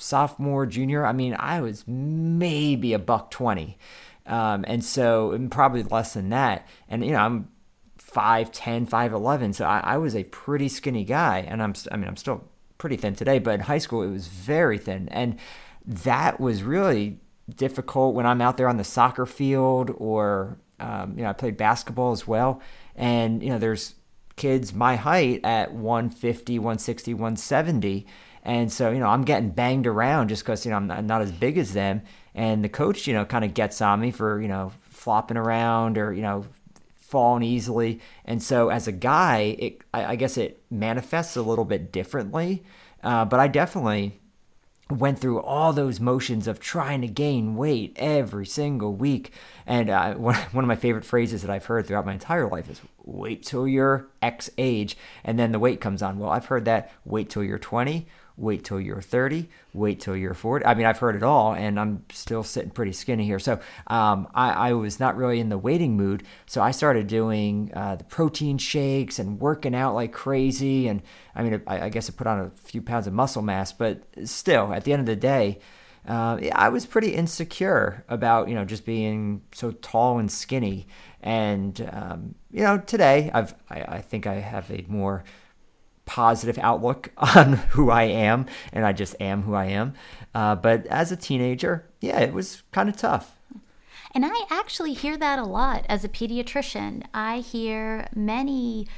sophomore, 0.00 0.66
junior, 0.66 1.04
I 1.04 1.12
mean, 1.12 1.36
I 1.38 1.60
was 1.60 1.84
maybe 1.86 2.92
a 2.92 2.98
buck 2.98 3.30
20. 3.30 3.76
Um, 4.26 4.64
and 4.68 4.84
so 4.84 5.38
probably 5.50 5.82
less 5.82 6.14
than 6.14 6.30
that. 6.30 6.66
And, 6.88 7.04
you 7.04 7.12
know, 7.12 7.18
I'm 7.18 7.48
5'10, 7.98 8.88
5'11. 8.88 9.54
So 9.54 9.64
I, 9.64 9.80
I 9.80 9.96
was 9.96 10.14
a 10.14 10.24
pretty 10.24 10.68
skinny 10.68 11.04
guy. 11.04 11.40
And 11.40 11.62
I'm, 11.62 11.74
I 11.90 11.96
mean, 11.96 12.08
I'm 12.08 12.16
still 12.16 12.44
pretty 12.76 12.96
thin 12.96 13.14
today, 13.14 13.38
but 13.38 13.54
in 13.54 13.60
high 13.60 13.78
school, 13.78 14.02
it 14.02 14.10
was 14.10 14.28
very 14.28 14.78
thin. 14.78 15.08
And 15.10 15.38
that 15.86 16.38
was 16.38 16.62
really 16.62 17.18
difficult 17.54 18.14
when 18.14 18.26
I'm 18.26 18.40
out 18.40 18.56
there 18.56 18.68
on 18.68 18.76
the 18.76 18.84
soccer 18.84 19.26
field 19.26 19.90
or, 19.96 20.58
um, 20.80 21.14
you 21.16 21.22
know, 21.22 21.30
I 21.30 21.32
played 21.32 21.56
basketball 21.56 22.12
as 22.12 22.26
well. 22.26 22.60
And, 22.94 23.42
you 23.42 23.50
know, 23.50 23.58
there's 23.58 23.94
kids 24.36 24.72
my 24.72 24.96
height 24.96 25.40
at 25.44 25.72
150, 25.72 26.58
160, 26.58 27.14
170 27.14 28.06
and 28.48 28.72
so, 28.72 28.90
you 28.90 28.98
know, 28.98 29.08
I'm 29.08 29.24
getting 29.24 29.50
banged 29.50 29.86
around 29.86 30.28
just 30.28 30.42
because, 30.42 30.64
you 30.64 30.70
know, 30.70 30.78
I'm 30.78 31.06
not 31.06 31.20
as 31.20 31.30
big 31.30 31.58
as 31.58 31.74
them. 31.74 32.00
And 32.34 32.64
the 32.64 32.70
coach, 32.70 33.06
you 33.06 33.12
know, 33.12 33.26
kind 33.26 33.44
of 33.44 33.52
gets 33.52 33.82
on 33.82 34.00
me 34.00 34.10
for, 34.10 34.40
you 34.40 34.48
know, 34.48 34.72
flopping 34.88 35.36
around 35.36 35.98
or, 35.98 36.14
you 36.14 36.22
know, 36.22 36.46
falling 36.96 37.42
easily. 37.42 38.00
And 38.24 38.42
so 38.42 38.70
as 38.70 38.88
a 38.88 38.92
guy, 38.92 39.56
it, 39.58 39.82
I, 39.92 40.12
I 40.12 40.16
guess 40.16 40.38
it 40.38 40.62
manifests 40.70 41.36
a 41.36 41.42
little 41.42 41.66
bit 41.66 41.92
differently. 41.92 42.64
Uh, 43.02 43.26
but 43.26 43.38
I 43.38 43.48
definitely 43.48 44.18
went 44.90 45.18
through 45.18 45.40
all 45.40 45.72
those 45.72 46.00
motions 46.00 46.46
of 46.46 46.60
trying 46.60 47.00
to 47.02 47.06
gain 47.06 47.56
weight 47.56 47.92
every 47.96 48.46
single 48.46 48.94
week. 48.94 49.32
And 49.66 49.90
uh, 49.90 50.14
one, 50.16 50.36
one 50.52 50.64
of 50.64 50.68
my 50.68 50.76
favorite 50.76 51.04
phrases 51.04 51.42
that 51.42 51.50
I've 51.50 51.66
heard 51.66 51.86
throughout 51.86 52.06
my 52.06 52.14
entire 52.14 52.48
life 52.48 52.70
is 52.70 52.80
wait 53.04 53.42
till 53.42 53.66
you're 53.66 54.08
X 54.22 54.50
age 54.58 54.96
and 55.24 55.38
then 55.38 55.52
the 55.52 55.58
weight 55.58 55.80
comes 55.80 56.02
on. 56.02 56.18
Well, 56.18 56.30
I've 56.30 56.46
heard 56.46 56.64
that 56.64 56.92
wait 57.04 57.30
till 57.30 57.44
you're 57.44 57.58
20, 57.58 58.06
wait 58.38 58.64
till 58.64 58.80
you're 58.80 59.00
30, 59.00 59.48
wait 59.74 60.00
till 60.00 60.16
you're 60.16 60.32
40. 60.32 60.64
I 60.64 60.74
mean, 60.74 60.86
I've 60.86 60.98
heard 60.98 61.16
it 61.16 61.22
all, 61.22 61.54
and 61.54 61.78
I'm 61.78 62.04
still 62.12 62.42
sitting 62.42 62.70
pretty 62.70 62.92
skinny 62.92 63.24
here. 63.24 63.38
So 63.38 63.58
um, 63.88 64.28
I, 64.34 64.50
I, 64.50 64.72
was 64.74 65.00
not 65.00 65.16
really 65.16 65.40
in 65.40 65.48
the 65.48 65.58
waiting 65.58 65.96
mood. 65.96 66.22
So 66.46 66.62
I 66.62 66.70
started 66.70 67.08
doing 67.08 67.72
uh, 67.74 67.96
the 67.96 68.04
protein 68.04 68.56
shakes 68.58 69.18
and 69.18 69.40
working 69.40 69.74
out 69.74 69.94
like 69.94 70.12
crazy. 70.12 70.86
And 70.86 71.02
I 71.34 71.42
mean, 71.42 71.62
I, 71.66 71.86
I 71.86 71.88
guess 71.88 72.08
I 72.08 72.12
put 72.12 72.28
on 72.28 72.40
a 72.40 72.50
few 72.50 72.80
pounds 72.80 73.06
of 73.06 73.12
muscle 73.12 73.42
mass, 73.42 73.72
but 73.72 74.04
still, 74.24 74.72
at 74.72 74.84
the 74.84 74.92
end 74.92 75.00
of 75.00 75.06
the 75.06 75.16
day, 75.16 75.58
uh, 76.06 76.38
I 76.52 76.70
was 76.70 76.86
pretty 76.86 77.14
insecure 77.14 78.04
about 78.08 78.48
you 78.48 78.54
know 78.54 78.64
just 78.64 78.86
being 78.86 79.42
so 79.52 79.72
tall 79.72 80.18
and 80.18 80.30
skinny, 80.32 80.86
and 81.20 81.86
um, 81.92 82.34
you 82.50 82.62
know 82.62 82.78
today 82.78 83.30
I've 83.34 83.54
I, 83.68 83.82
I 83.82 84.00
think 84.00 84.26
I 84.26 84.34
have 84.34 84.70
a 84.70 84.86
more 84.88 85.24
positive 86.08 86.58
outlook 86.58 87.10
on 87.36 87.52
who 87.52 87.90
I 87.90 88.04
am, 88.04 88.46
and 88.72 88.84
I 88.84 88.92
just 88.92 89.14
am 89.20 89.42
who 89.42 89.54
I 89.54 89.66
am. 89.66 89.94
Uh, 90.34 90.56
but 90.56 90.86
as 90.86 91.12
a 91.12 91.16
teenager, 91.16 91.86
yeah, 92.00 92.18
it 92.18 92.32
was 92.32 92.62
kind 92.72 92.88
of 92.88 92.96
tough. 92.96 93.36
And 94.14 94.24
I 94.24 94.46
actually 94.50 94.94
hear 94.94 95.16
that 95.18 95.38
a 95.38 95.44
lot 95.44 95.84
as 95.88 96.02
a 96.02 96.08
pediatrician. 96.08 97.04
I 97.12 97.40
hear 97.40 98.08
many 98.16 98.88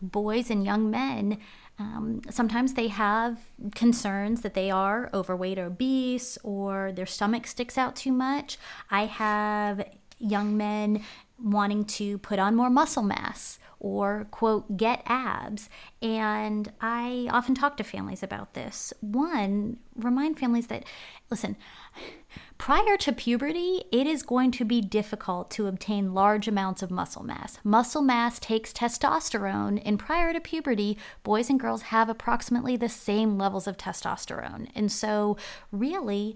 boys 0.00 0.50
and 0.50 0.64
young 0.64 0.90
men. 0.90 1.38
Um, 1.78 2.20
sometimes 2.28 2.74
they 2.74 2.88
have 2.88 3.38
concerns 3.74 4.42
that 4.42 4.54
they 4.54 4.70
are 4.70 5.08
overweight 5.14 5.58
or 5.58 5.66
obese 5.66 6.36
or 6.42 6.92
their 6.92 7.06
stomach 7.06 7.46
sticks 7.46 7.78
out 7.78 7.96
too 7.96 8.12
much. 8.12 8.58
I 8.90 9.06
have 9.06 9.88
young 10.18 10.56
men 10.56 11.04
wanting 11.42 11.84
to 11.84 12.18
put 12.18 12.38
on 12.38 12.56
more 12.56 12.70
muscle 12.70 13.02
mass 13.02 13.58
or, 13.80 14.26
quote, 14.30 14.76
get 14.76 15.02
abs. 15.06 15.70
And 16.02 16.72
I 16.80 17.28
often 17.30 17.54
talk 17.54 17.76
to 17.76 17.84
families 17.84 18.22
about 18.22 18.54
this. 18.54 18.92
One, 19.00 19.78
remind 19.94 20.38
families 20.38 20.66
that, 20.66 20.84
listen, 21.30 21.56
prior 22.56 22.96
to 22.96 23.12
puberty, 23.12 23.84
it 23.92 24.06
is 24.06 24.24
going 24.24 24.50
to 24.52 24.64
be 24.64 24.80
difficult 24.80 25.50
to 25.52 25.68
obtain 25.68 26.12
large 26.12 26.48
amounts 26.48 26.82
of 26.82 26.90
muscle 26.90 27.22
mass. 27.22 27.58
Muscle 27.62 28.02
mass 28.02 28.40
takes 28.40 28.72
testosterone, 28.72 29.80
and 29.84 29.98
prior 29.98 30.32
to 30.32 30.40
puberty, 30.40 30.98
boys 31.22 31.48
and 31.48 31.60
girls 31.60 31.82
have 31.82 32.08
approximately 32.08 32.76
the 32.76 32.88
same 32.88 33.38
levels 33.38 33.68
of 33.68 33.76
testosterone. 33.76 34.68
And 34.74 34.90
so, 34.90 35.36
really, 35.70 36.34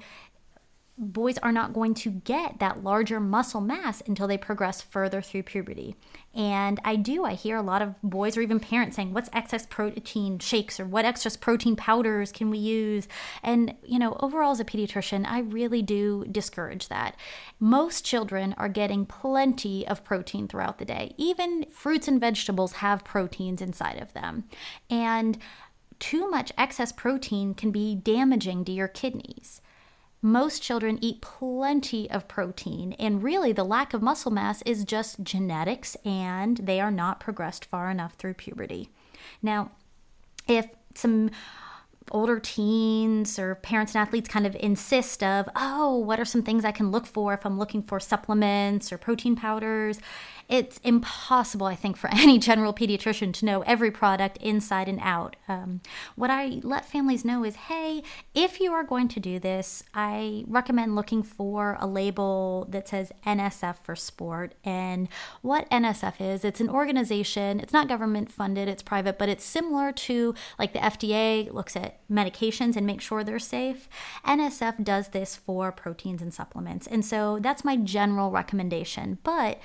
boys 0.99 1.39
are 1.39 1.53
not 1.53 1.73
going 1.73 1.95
to 1.95 2.11
get 2.11 2.59
that 2.59 2.85
larger 2.85 3.19
muscle 3.19 3.63
mass 3.63 4.03
until 4.07 4.27
they 4.27 4.37
progress 4.37 4.83
further 4.83 5.23
through 5.23 5.43
puberty. 5.43 5.97
And 6.35 6.79
I 6.85 6.97
do, 6.97 7.25
I 7.25 7.33
hear 7.33 7.57
a 7.57 7.63
lot 7.63 7.83
of 7.83 7.95
boys 8.03 8.37
or 8.37 8.43
even 8.43 8.61
parents 8.61 8.97
saying, 8.97 9.13
What's 9.13 9.31
excess 9.33 9.67
protein 9.67 10.39
shakes 10.39 10.79
or 10.79 10.85
what 10.85 11.05
excess 11.05 11.37
protein 11.37 11.77
powders 11.77 12.31
can 12.31 12.51
we 12.51 12.59
use? 12.59 13.09
And, 13.43 13.75
you 13.85 13.99
know, 13.99 14.17
overall 14.21 14.53
as 14.53 14.61
a 14.61 14.65
pediatrician, 14.65 15.27
I 15.27 15.41
really 15.41 15.83
do 15.83 16.27
discourage 16.31 16.89
that. 16.89 17.17
Most 17.59 18.05
children 18.05 18.55
are 18.59 18.69
getting 18.69 19.07
plenty 19.07 19.87
of 19.89 20.05
protein 20.05 20.47
throughout 20.47 20.79
the 20.79 20.85
day. 20.85 21.15
Even 21.17 21.65
fruits 21.71 22.07
and 22.07 22.21
vegetables 22.21 22.75
have 22.75 23.05
proteins 23.05 23.63
inside 23.63 24.01
of 24.01 24.13
them. 24.13 24.45
And 24.91 25.39
too 25.99 26.29
much 26.29 26.53
excess 26.59 26.93
protein 26.93 27.55
can 27.55 27.71
be 27.71 27.95
damaging 27.95 28.65
to 28.67 28.73
your 28.73 28.89
kidneys 28.89 29.62
most 30.23 30.63
children 30.63 30.99
eat 31.03 31.21
plenty 31.21 32.09
of 32.09 32.29
protein, 32.29 32.93
and 32.95 33.23
really 33.25 33.53
the 33.53 33.65
lack 33.65 33.93
of 33.93 34.01
muscle 34.01 34.31
mass 34.31 34.63
is 34.63 34.85
just 34.85 35.23
genetics 35.25 35.97
and 36.05 36.59
they 36.59 36.81
are 36.81 36.93
not 36.93 37.19
progressed 37.19 37.65
far 37.65 37.91
enough 37.91 38.15
through 38.15 38.35
puberty. 38.35 38.89
Now, 39.43 39.73
if 40.47 40.69
some 40.95 41.31
older 42.11 42.39
teens 42.39 43.39
or 43.39 43.55
parents 43.57 43.95
and 43.95 44.03
athletes 44.03 44.29
kind 44.29 44.47
of 44.47 44.57
insist 44.57 45.23
of 45.23 45.49
oh 45.55 45.97
what 45.97 46.19
are 46.19 46.25
some 46.25 46.43
things 46.43 46.65
i 46.65 46.73
can 46.73 46.91
look 46.91 47.07
for 47.07 47.33
if 47.33 47.47
i'm 47.47 47.59
looking 47.59 47.81
for 47.81 48.01
supplements 48.01 48.93
or 48.93 48.99
protein 48.99 49.37
powders 49.37 50.01
it's 50.49 50.79
impossible, 50.85 51.67
I 51.67 51.75
think, 51.75 51.97
for 51.97 52.11
any 52.13 52.39
general 52.39 52.73
pediatrician 52.73 53.33
to 53.35 53.45
know 53.45 53.63
every 53.63 53.91
product 53.91 54.37
inside 54.39 54.89
and 54.89 55.01
out. 55.03 55.37
Um, 55.49 55.81
what 56.17 56.31
I 56.31 56.61
let 56.63 56.85
families 56.85 57.25
know 57.25 57.45
is 57.45 57.57
hey, 57.57 58.03
if 58.35 58.61
you 58.61 58.73
are 58.73 58.85
going 58.85 59.09
to 59.09 59.21
do 59.21 59.39
this, 59.39 59.83
I 59.95 60.45
recommend 60.47 60.95
looking 60.95 61.23
for 61.23 61.77
a 61.81 61.87
label 61.87 62.67
that 62.71 62.89
says 62.89 63.13
NSF 63.27 63.77
for 63.77 63.97
sport. 63.97 64.55
And 64.65 65.09
what 65.41 65.69
NSF 65.71 66.21
is, 66.21 66.45
it's 66.45 66.61
an 66.61 66.69
organization, 66.69 67.61
it's 67.61 67.73
not 67.73 67.89
government 67.89 68.31
funded, 68.31 68.69
it's 68.69 68.83
private, 68.83 69.19
but 69.19 69.29
it's 69.29 69.45
similar 69.45 69.93
to 69.93 70.35
like 70.59 70.73
the 70.73 70.79
FDA 70.79 71.53
looks 71.53 71.77
at 71.77 72.01
medications 72.09 72.77
and 72.77 72.87
makes 72.87 73.05
sure 73.05 73.25
they're 73.25 73.39
safe. 73.39 73.89
NSF 74.27 74.85
does 74.85 75.09
this 75.09 75.37
for 75.37 75.73
proteins 75.73 76.23
and 76.23 76.33
supplements. 76.33 76.87
And 76.87 77.05
so 77.05 77.39
that's 77.41 77.65
my 77.65 77.77
general 77.77 78.31
recommendation. 78.31 79.19
But 79.23 79.61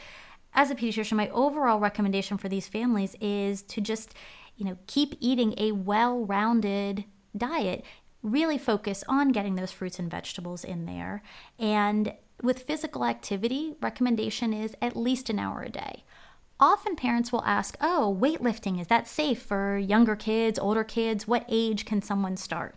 as 0.57 0.71
a 0.71 0.75
pediatrician, 0.75 1.13
my 1.13 1.29
overall 1.29 1.79
recommendation 1.79 2.37
for 2.37 2.49
these 2.49 2.67
families 2.67 3.15
is 3.21 3.61
to 3.61 3.79
just, 3.79 4.15
you 4.57 4.65
know, 4.65 4.75
keep 4.87 5.15
eating 5.19 5.53
a 5.57 5.71
well-rounded 5.71 7.05
diet. 7.37 7.85
Really 8.23 8.57
focus 8.57 9.03
on 9.07 9.31
getting 9.31 9.53
those 9.53 9.71
fruits 9.71 9.99
and 9.99 10.09
vegetables 10.09 10.63
in 10.63 10.87
there. 10.87 11.21
And 11.59 12.13
with 12.41 12.63
physical 12.63 13.05
activity, 13.05 13.75
recommendation 13.81 14.51
is 14.51 14.75
at 14.81 14.97
least 14.97 15.29
an 15.29 15.37
hour 15.37 15.61
a 15.61 15.69
day. 15.69 16.03
Often 16.59 16.95
parents 16.95 17.31
will 17.31 17.43
ask, 17.45 17.77
"Oh, 17.79 18.17
weightlifting 18.19 18.81
is 18.81 18.87
that 18.87 19.07
safe 19.07 19.39
for 19.39 19.77
younger 19.77 20.15
kids, 20.15 20.57
older 20.57 20.83
kids? 20.83 21.27
What 21.27 21.45
age 21.47 21.85
can 21.85 22.01
someone 22.01 22.35
start?" 22.35 22.75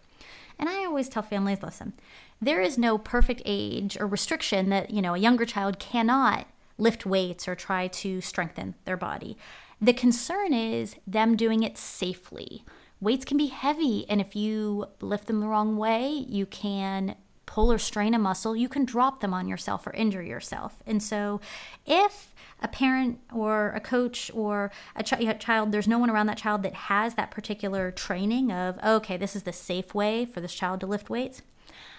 And 0.58 0.68
I 0.68 0.84
always 0.84 1.08
tell 1.08 1.22
families, 1.22 1.62
"Listen, 1.62 1.94
there 2.42 2.60
is 2.60 2.76
no 2.76 2.98
perfect 2.98 3.40
age 3.46 3.96
or 3.98 4.06
restriction 4.06 4.68
that, 4.68 4.90
you 4.90 5.00
know, 5.00 5.14
a 5.14 5.18
younger 5.18 5.46
child 5.46 5.78
cannot 5.78 6.46
lift 6.80 7.06
weights 7.06 7.46
or 7.46 7.54
try 7.54 7.86
to 7.88 8.20
strengthen 8.20 8.74
their 8.84 8.96
body. 8.96 9.36
The 9.80 9.92
concern 9.92 10.52
is 10.52 10.96
them 11.06 11.36
doing 11.36 11.62
it 11.62 11.78
safely. 11.78 12.64
Weights 13.00 13.24
can 13.24 13.38
be 13.38 13.46
heavy, 13.46 14.04
and 14.10 14.20
if 14.20 14.36
you 14.36 14.86
lift 15.00 15.26
them 15.26 15.40
the 15.40 15.48
wrong 15.48 15.76
way, 15.76 16.08
you 16.28 16.44
can 16.44 17.16
pull 17.46 17.72
or 17.72 17.78
strain 17.78 18.14
a 18.14 18.18
muscle, 18.18 18.54
you 18.54 18.68
can 18.68 18.84
drop 18.84 19.20
them 19.20 19.34
on 19.34 19.48
yourself 19.48 19.86
or 19.86 19.92
injure 19.92 20.22
yourself. 20.22 20.82
And 20.86 21.02
so, 21.02 21.40
if 21.86 22.34
a 22.62 22.68
parent 22.68 23.18
or 23.34 23.70
a 23.70 23.80
coach 23.80 24.30
or 24.34 24.70
a, 24.94 25.02
ch- 25.02 25.40
child, 25.40 25.72
there's 25.72 25.88
no 25.88 25.98
one 25.98 26.10
around 26.10 26.26
that 26.26 26.36
child 26.36 26.62
that 26.62 26.74
has 26.74 27.14
that 27.14 27.30
particular 27.30 27.90
training 27.90 28.52
of, 28.52 28.78
okay, 28.84 29.16
this 29.16 29.34
is 29.34 29.44
the 29.44 29.52
safe 29.52 29.94
way 29.94 30.26
for 30.26 30.40
this 30.40 30.54
child 30.54 30.80
to 30.80 30.86
lift 30.86 31.10
weights, 31.10 31.42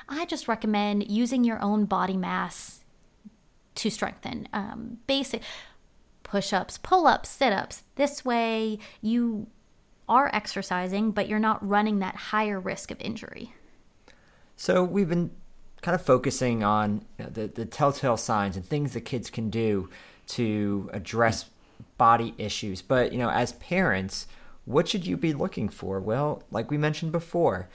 I 0.08 0.26
just 0.26 0.48
recommend 0.48 1.10
using 1.10 1.44
your 1.44 1.62
own 1.62 1.86
body 1.86 2.18
mass 2.18 2.81
to 3.76 3.90
strengthen. 3.90 4.48
Um, 4.54 4.98
basic 5.08 5.42
push 6.24 6.54
ups, 6.54 6.78
pull 6.78 7.08
ups, 7.08 7.30
sit 7.30 7.54
ups. 7.54 7.84
This 7.96 8.24
way 8.24 8.80
you 9.02 9.48
are 10.08 10.30
exercising, 10.34 11.12
but 11.12 11.28
you're 11.28 11.40
not 11.40 11.66
running 11.68 12.00
that 12.00 12.16
higher 12.16 12.60
risk 12.60 12.92
of 12.92 13.00
injury. 13.02 13.54
So 14.56 14.84
we've 14.84 15.10
been 15.10 15.32
kind 15.82 15.96
of 15.96 16.02
focusing 16.02 16.64
on 16.64 17.06
you 17.18 17.26
know, 17.26 17.32
the, 17.32 17.48
the 17.48 17.66
telltale 17.66 18.18
signs 18.18 18.56
and 18.56 18.66
things 18.66 18.94
that 18.94 19.02
kids 19.02 19.30
can 19.30 19.50
do 19.50 19.90
to 20.28 20.90
address 20.94 21.50
body 21.98 22.34
issues. 22.38 22.82
But, 22.82 23.12
you 23.12 23.18
know, 23.18 23.30
as 23.30 23.54
parents, 23.54 24.28
what 24.66 24.88
should 24.88 25.06
you 25.06 25.18
be 25.18 25.34
looking 25.34 25.70
for? 25.70 26.00
Well, 26.00 26.44
like 26.52 26.70
we 26.70 26.78
mentioned 26.78 27.12
before, 27.12 27.70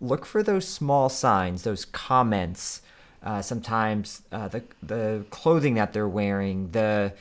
look 0.00 0.26
for 0.26 0.42
those 0.42 0.66
small 0.66 1.08
signs, 1.08 1.62
those 1.62 1.84
comments, 1.84 2.82
uh, 3.22 3.42
sometimes 3.42 4.22
uh, 4.32 4.48
the 4.48 4.62
the 4.82 5.24
clothing 5.30 5.74
that 5.74 5.92
they're 5.92 6.08
wearing, 6.08 6.70
the 6.70 7.12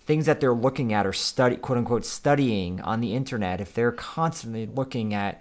things 0.00 0.26
that 0.26 0.40
they're 0.40 0.54
looking 0.54 0.92
at 0.92 1.06
or 1.06 1.12
study 1.12 1.56
quote 1.56 1.78
unquote 1.78 2.04
studying 2.04 2.80
on 2.80 3.00
the 3.00 3.14
internet. 3.14 3.60
If 3.60 3.74
they're 3.74 3.92
constantly 3.92 4.66
looking 4.66 5.14
at 5.14 5.40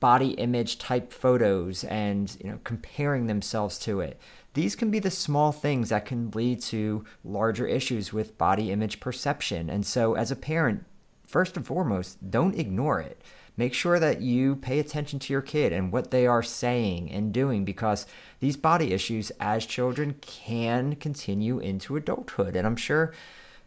body 0.00 0.30
image 0.30 0.78
type 0.78 1.12
photos 1.12 1.84
and 1.84 2.36
you 2.42 2.50
know 2.50 2.58
comparing 2.64 3.26
themselves 3.26 3.78
to 3.80 4.00
it, 4.00 4.20
these 4.54 4.74
can 4.74 4.90
be 4.90 4.98
the 4.98 5.10
small 5.10 5.52
things 5.52 5.88
that 5.90 6.06
can 6.06 6.30
lead 6.30 6.60
to 6.62 7.04
larger 7.24 7.66
issues 7.66 8.12
with 8.12 8.38
body 8.38 8.70
image 8.70 9.00
perception. 9.00 9.68
And 9.68 9.84
so, 9.84 10.14
as 10.14 10.30
a 10.30 10.36
parent, 10.36 10.84
first 11.26 11.56
and 11.56 11.66
foremost, 11.66 12.30
don't 12.30 12.58
ignore 12.58 13.00
it 13.00 13.20
make 13.56 13.74
sure 13.74 13.98
that 13.98 14.20
you 14.20 14.56
pay 14.56 14.78
attention 14.78 15.18
to 15.20 15.32
your 15.32 15.42
kid 15.42 15.72
and 15.72 15.92
what 15.92 16.10
they 16.10 16.26
are 16.26 16.42
saying 16.42 17.10
and 17.10 17.32
doing 17.32 17.64
because 17.64 18.06
these 18.40 18.56
body 18.56 18.92
issues 18.92 19.30
as 19.40 19.66
children 19.66 20.16
can 20.20 20.96
continue 20.96 21.58
into 21.58 21.96
adulthood. 21.96 22.56
And 22.56 22.66
I'm 22.66 22.76
sure 22.76 23.12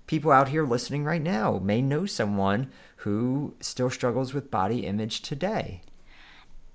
people 0.08 0.32
out 0.32 0.50
here 0.50 0.66
listening 0.66 1.04
right 1.04 1.22
now 1.22 1.60
may 1.60 1.82
know 1.82 2.06
someone 2.06 2.72
who 2.98 3.56
still 3.60 3.90
struggles 3.90 4.34
with 4.34 4.52
body 4.52 4.86
image 4.86 5.22
today. 5.22 5.82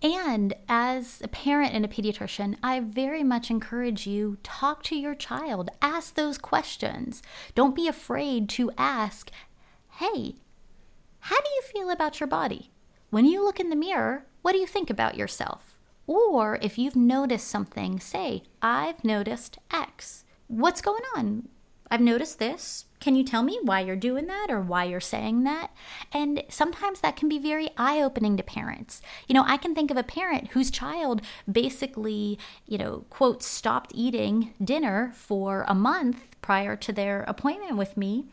And 0.03 0.55
as 0.69 1.21
a 1.23 1.29
parent 1.29 1.75
and 1.75 1.85
a 1.85 1.89
pediatrician, 1.89 2.57
I 2.61 2.81
very 2.81 3.23
much 3.23 3.51
encourage 3.51 4.05
you 4.05 4.39
talk 4.43 4.83
to 4.85 4.97
your 4.97 5.15
child, 5.15 5.71
ask 5.81 6.15
those 6.15 6.39
questions. 6.39 7.23
Don't 7.55 7.77
be 7.77 7.87
afraid 7.87 8.49
to 8.51 8.73
ask, 8.77 9.31
"Hey, 10.01 10.35
how 11.21 11.37
do 11.37 11.51
you 11.55 11.63
feel 11.63 11.89
about 11.89 12.19
your 12.19 12.27
body? 12.27 12.72
When 13.13 13.27
you 13.27 13.45
look 13.45 13.61
in 13.61 13.69
the 13.69 13.77
mirror, 13.77 14.25
what 14.41 14.53
do 14.53 14.59
you 14.59 14.67
think 14.67 14.89
about 14.89 15.19
yourself?" 15.19 15.79
Or 16.07 16.59
if 16.63 16.79
you've 16.79 16.97
noticed 16.97 17.47
something, 17.47 18.01
say, 18.01 18.45
"I've 18.63 19.05
noticed 19.05 19.59
X. 19.71 20.25
What's 20.49 20.81
going 20.81 21.03
on? 21.15 21.51
I've 21.91 22.01
noticed 22.01 22.39
this. 22.39 22.87
Can 23.01 23.15
you 23.15 23.23
tell 23.23 23.43
me 23.43 23.59
why 23.63 23.81
you're 23.81 23.97
doing 23.97 24.29
that 24.29 24.47
or 24.49 24.63
why 24.63 24.85
you're 24.85 24.99
saying 24.99 25.45
that? 25.45 25.73
And 26.11 26.43
sometimes 26.49 27.03
that 27.03 27.17
can 27.17 27.29
be 27.29 27.39
very 27.39 27.69
eye 27.77 28.01
opening 28.01 28.39
to 28.39 28.43
parents. 28.43 29.03
You 29.29 29.35
know, 29.35 29.45
I 29.47 29.59
can 29.59 29.75
think 29.75 29.91
of 29.91 29.99
a 29.99 30.03
parent 30.03 30.53
whose 30.53 30.71
child 30.71 31.21
basically, 31.51 32.39
you 32.65 32.79
know, 32.79 33.05
quote, 33.11 33.43
stopped 33.43 33.93
eating 33.95 34.55
dinner 34.65 35.13
for 35.15 35.67
a 35.69 35.75
month 35.75 36.41
prior 36.41 36.77
to 36.77 36.95
their 36.95 37.25
appointment 37.25 37.77
with 37.77 37.95
me. 37.95 38.25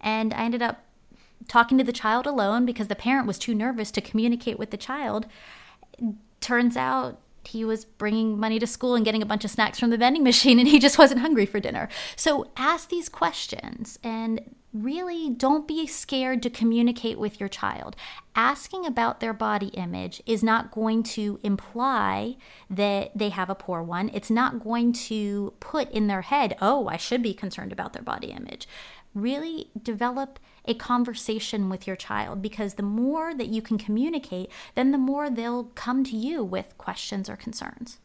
And 0.00 0.32
I 0.32 0.44
ended 0.44 0.62
up 0.62 0.86
talking 1.48 1.78
to 1.78 1.84
the 1.84 1.92
child 1.92 2.26
alone 2.26 2.66
because 2.66 2.88
the 2.88 2.94
parent 2.94 3.26
was 3.26 3.38
too 3.38 3.54
nervous 3.54 3.90
to 3.92 4.00
communicate 4.00 4.58
with 4.58 4.70
the 4.70 4.76
child. 4.76 5.26
Turns 6.40 6.76
out 6.76 7.20
he 7.44 7.64
was 7.64 7.84
bringing 7.84 8.38
money 8.38 8.58
to 8.58 8.66
school 8.66 8.94
and 8.94 9.04
getting 9.04 9.22
a 9.22 9.26
bunch 9.26 9.44
of 9.44 9.50
snacks 9.50 9.78
from 9.78 9.90
the 9.90 9.96
vending 9.96 10.22
machine 10.22 10.58
and 10.58 10.68
he 10.68 10.78
just 10.78 10.98
wasn't 10.98 11.20
hungry 11.20 11.46
for 11.46 11.60
dinner. 11.60 11.88
So 12.16 12.50
ask 12.56 12.88
these 12.88 13.08
questions 13.08 13.98
and 14.02 14.54
really 14.72 15.28
don't 15.28 15.68
be 15.68 15.86
scared 15.86 16.42
to 16.42 16.50
communicate 16.50 17.18
with 17.18 17.38
your 17.38 17.48
child. 17.48 17.94
Asking 18.34 18.86
about 18.86 19.20
their 19.20 19.34
body 19.34 19.68
image 19.68 20.22
is 20.24 20.42
not 20.42 20.70
going 20.70 21.02
to 21.02 21.38
imply 21.42 22.36
that 22.70 23.16
they 23.16 23.28
have 23.28 23.50
a 23.50 23.54
poor 23.54 23.82
one. 23.82 24.10
It's 24.14 24.30
not 24.30 24.62
going 24.62 24.92
to 24.94 25.52
put 25.60 25.90
in 25.90 26.06
their 26.06 26.22
head, 26.22 26.56
oh, 26.60 26.88
I 26.88 26.96
should 26.96 27.22
be 27.22 27.34
concerned 27.34 27.72
about 27.72 27.92
their 27.92 28.02
body 28.02 28.28
image. 28.28 28.66
Really 29.14 29.70
develop 29.80 30.38
a 30.64 30.74
conversation 30.74 31.68
with 31.68 31.86
your 31.86 31.96
child 31.96 32.40
because 32.40 32.74
the 32.74 32.82
more 32.82 33.34
that 33.34 33.48
you 33.48 33.62
can 33.62 33.78
communicate, 33.78 34.50
then 34.74 34.92
the 34.92 34.98
more 34.98 35.28
they'll 35.28 35.64
come 35.74 36.04
to 36.04 36.16
you 36.16 36.44
with 36.44 36.76
questions 36.78 37.28
or 37.28 37.36
concerns. 37.36 37.98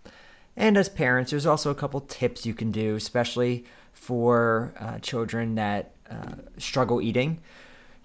And 0.55 0.75
as 0.75 0.89
parents, 0.89 1.31
there's 1.31 1.45
also 1.45 1.69
a 1.69 1.75
couple 1.75 2.01
tips 2.01 2.45
you 2.45 2.55
can 2.55 2.71
do, 2.71 2.95
especially 2.95 3.65
for 3.93 4.73
uh, 4.79 4.97
children 4.99 5.55
that 5.55 5.91
uh, 6.09 6.35
struggle 6.57 6.99
eating. 6.99 7.39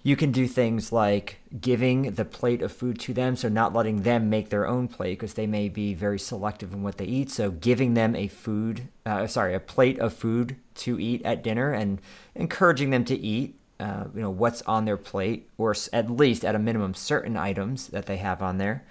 You 0.05 0.17
can 0.17 0.31
do 0.31 0.47
things 0.47 0.91
like 0.91 1.39
giving 1.61 2.11
the 2.11 2.25
plate 2.25 2.61
of 2.61 2.73
food 2.73 2.99
to 3.01 3.13
them, 3.13 3.37
so 3.37 3.47
not 3.47 3.73
letting 3.73 4.01
them 4.01 4.29
make 4.29 4.49
their 4.49 4.67
own 4.67 4.89
plate 4.89 5.13
because 5.13 5.35
they 5.35 5.47
may 5.47 5.69
be 5.69 5.93
very 5.93 6.19
selective 6.19 6.73
in 6.73 6.83
what 6.83 6.97
they 6.97 7.05
eat. 7.05 7.31
So 7.31 7.51
giving 7.51 7.93
them 7.93 8.13
a 8.13 8.27
food, 8.27 8.89
uh, 9.05 9.27
sorry, 9.27 9.55
a 9.55 9.61
plate 9.61 9.97
of 9.99 10.13
food 10.13 10.57
to 10.75 10.99
eat 10.99 11.23
at 11.23 11.41
dinner 11.41 11.71
and 11.71 12.01
encouraging 12.35 12.89
them 12.89 13.05
to 13.05 13.15
eat 13.15 13.55
uh, 13.83 14.05
you 14.15 14.21
know 14.21 14.29
what's 14.29 14.61
on 14.63 14.85
their 14.85 14.97
plate, 14.97 15.49
or 15.57 15.75
at 15.91 16.09
least 16.09 16.45
at 16.45 16.55
a 16.55 16.59
minimum 16.59 16.93
certain 16.93 17.35
items 17.35 17.87
that 17.87 18.05
they 18.05 18.17
have 18.17 18.41
on 18.41 18.57
there, 18.57 18.85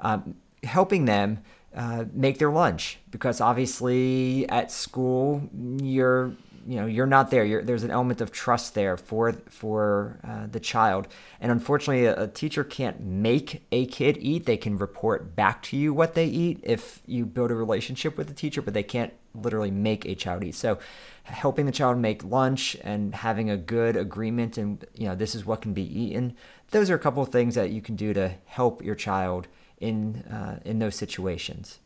um, 0.00 0.36
helping 0.62 1.06
them 1.06 1.38
uh, 1.74 2.04
make 2.12 2.38
their 2.38 2.50
lunch 2.50 2.98
because 3.10 3.40
obviously 3.40 4.48
at 4.48 4.70
school 4.70 5.48
you're 5.82 6.32
you 6.66 6.76
know 6.80 6.86
you're 6.86 7.06
not 7.06 7.30
there. 7.30 7.44
You're, 7.44 7.62
there's 7.62 7.84
an 7.84 7.90
element 7.90 8.20
of 8.20 8.32
trust 8.32 8.74
there 8.74 8.96
for 8.96 9.32
for 9.48 10.18
uh, 10.26 10.46
the 10.50 10.60
child, 10.60 11.08
and 11.40 11.52
unfortunately, 11.52 12.06
a, 12.06 12.24
a, 12.24 12.28
teacher 12.28 12.64
can't 12.64 13.00
make 13.00 13.62
a 13.70 13.86
kid 13.86 14.18
eat. 14.20 14.46
They 14.46 14.56
can 14.56 14.76
report 14.76 15.36
back 15.36 15.62
to 15.64 15.76
you 15.76 15.94
what 15.94 16.14
they 16.14 16.26
eat 16.26 16.60
if 16.62 17.00
you 17.06 17.24
build 17.24 17.50
a 17.50 17.54
relationship 17.54 18.18
with 18.18 18.26
the 18.26 18.34
teacher, 18.34 18.60
but 18.60 18.74
they 18.74 18.82
can't 18.82 19.12
literally 19.42 19.70
make 19.70 20.04
a 20.04 20.14
eat. 20.14 20.54
So, 20.54 20.78
helping 21.24 21.66
the 21.66 21.72
child 21.72 21.98
make 21.98 22.22
lunch 22.24 22.76
and 22.82 23.14
having 23.14 23.50
a 23.50 23.56
good 23.56 23.96
agreement, 23.96 24.56
and 24.58 24.84
you 24.94 25.08
know 25.08 25.14
this 25.14 25.34
is 25.34 25.44
what 25.44 25.62
can 25.62 25.72
be 25.72 25.82
eaten. 25.82 26.36
Those 26.70 26.90
are 26.90 26.94
a 26.94 26.98
couple 26.98 27.22
of 27.22 27.28
things 27.30 27.54
that 27.54 27.70
you 27.70 27.80
can 27.80 27.96
do 27.96 28.12
to 28.14 28.34
help 28.46 28.82
your 28.82 28.94
child 28.94 29.48
in 29.78 30.22
uh, 30.22 30.60
in 30.64 30.78
those 30.78 30.94
situations. 30.94 31.78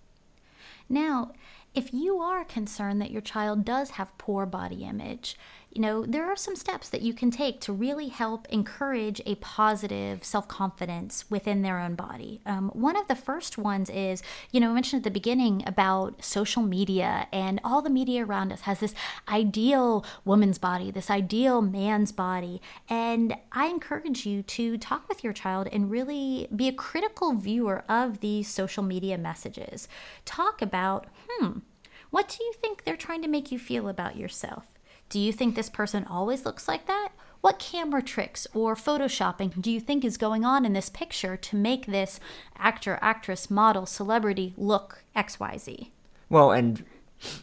Now, 0.88 1.32
if 1.74 1.94
you 1.94 2.18
are 2.18 2.44
concerned 2.44 3.00
that 3.00 3.12
your 3.12 3.22
child 3.22 3.64
does 3.64 3.90
have 3.90 4.16
poor 4.18 4.44
body 4.44 4.84
image, 4.84 5.36
you 5.70 5.80
know, 5.80 6.04
there 6.04 6.26
are 6.26 6.36
some 6.36 6.56
steps 6.56 6.88
that 6.88 7.02
you 7.02 7.14
can 7.14 7.30
take 7.30 7.60
to 7.60 7.72
really 7.72 8.08
help 8.08 8.48
encourage 8.48 9.22
a 9.24 9.36
positive 9.36 10.24
self 10.24 10.48
confidence 10.48 11.30
within 11.30 11.62
their 11.62 11.78
own 11.78 11.94
body. 11.94 12.40
Um, 12.44 12.70
one 12.70 12.96
of 12.96 13.06
the 13.06 13.14
first 13.14 13.56
ones 13.56 13.88
is, 13.88 14.20
you 14.50 14.58
know, 14.58 14.70
I 14.70 14.74
mentioned 14.74 15.00
at 15.00 15.04
the 15.04 15.10
beginning 15.10 15.62
about 15.66 16.24
social 16.24 16.62
media 16.62 17.28
and 17.32 17.60
all 17.62 17.82
the 17.82 17.90
media 17.90 18.24
around 18.24 18.52
us 18.52 18.62
has 18.62 18.80
this 18.80 18.94
ideal 19.28 20.04
woman's 20.24 20.58
body, 20.58 20.90
this 20.90 21.08
ideal 21.08 21.62
man's 21.62 22.10
body. 22.10 22.60
And 22.88 23.36
I 23.52 23.66
encourage 23.66 24.26
you 24.26 24.42
to 24.42 24.76
talk 24.76 25.08
with 25.08 25.22
your 25.22 25.32
child 25.32 25.68
and 25.72 25.90
really 25.90 26.48
be 26.54 26.66
a 26.66 26.72
critical 26.72 27.34
viewer 27.34 27.84
of 27.88 28.18
these 28.20 28.48
social 28.48 28.82
media 28.82 29.16
messages. 29.16 29.86
Talk 30.24 30.60
about, 30.60 31.06
hmm, 31.28 31.58
what 32.10 32.28
do 32.28 32.42
you 32.42 32.52
think 32.60 32.82
they're 32.82 32.96
trying 32.96 33.22
to 33.22 33.28
make 33.28 33.52
you 33.52 33.58
feel 33.58 33.88
about 33.88 34.16
yourself? 34.16 34.69
Do 35.10 35.18
you 35.18 35.32
think 35.32 35.56
this 35.56 35.68
person 35.68 36.06
always 36.08 36.46
looks 36.46 36.68
like 36.68 36.86
that? 36.86 37.10
What 37.40 37.58
camera 37.58 38.00
tricks 38.02 38.46
or 38.54 38.76
photoshopping 38.76 39.60
do 39.60 39.70
you 39.70 39.80
think 39.80 40.04
is 40.04 40.16
going 40.16 40.44
on 40.44 40.64
in 40.64 40.72
this 40.72 40.88
picture 40.88 41.36
to 41.36 41.56
make 41.56 41.86
this 41.86 42.20
actor, 42.56 42.98
actress, 43.02 43.50
model, 43.50 43.86
celebrity 43.86 44.54
look 44.56 45.02
XYZ? 45.16 45.88
Well, 46.28 46.52
and 46.52 46.84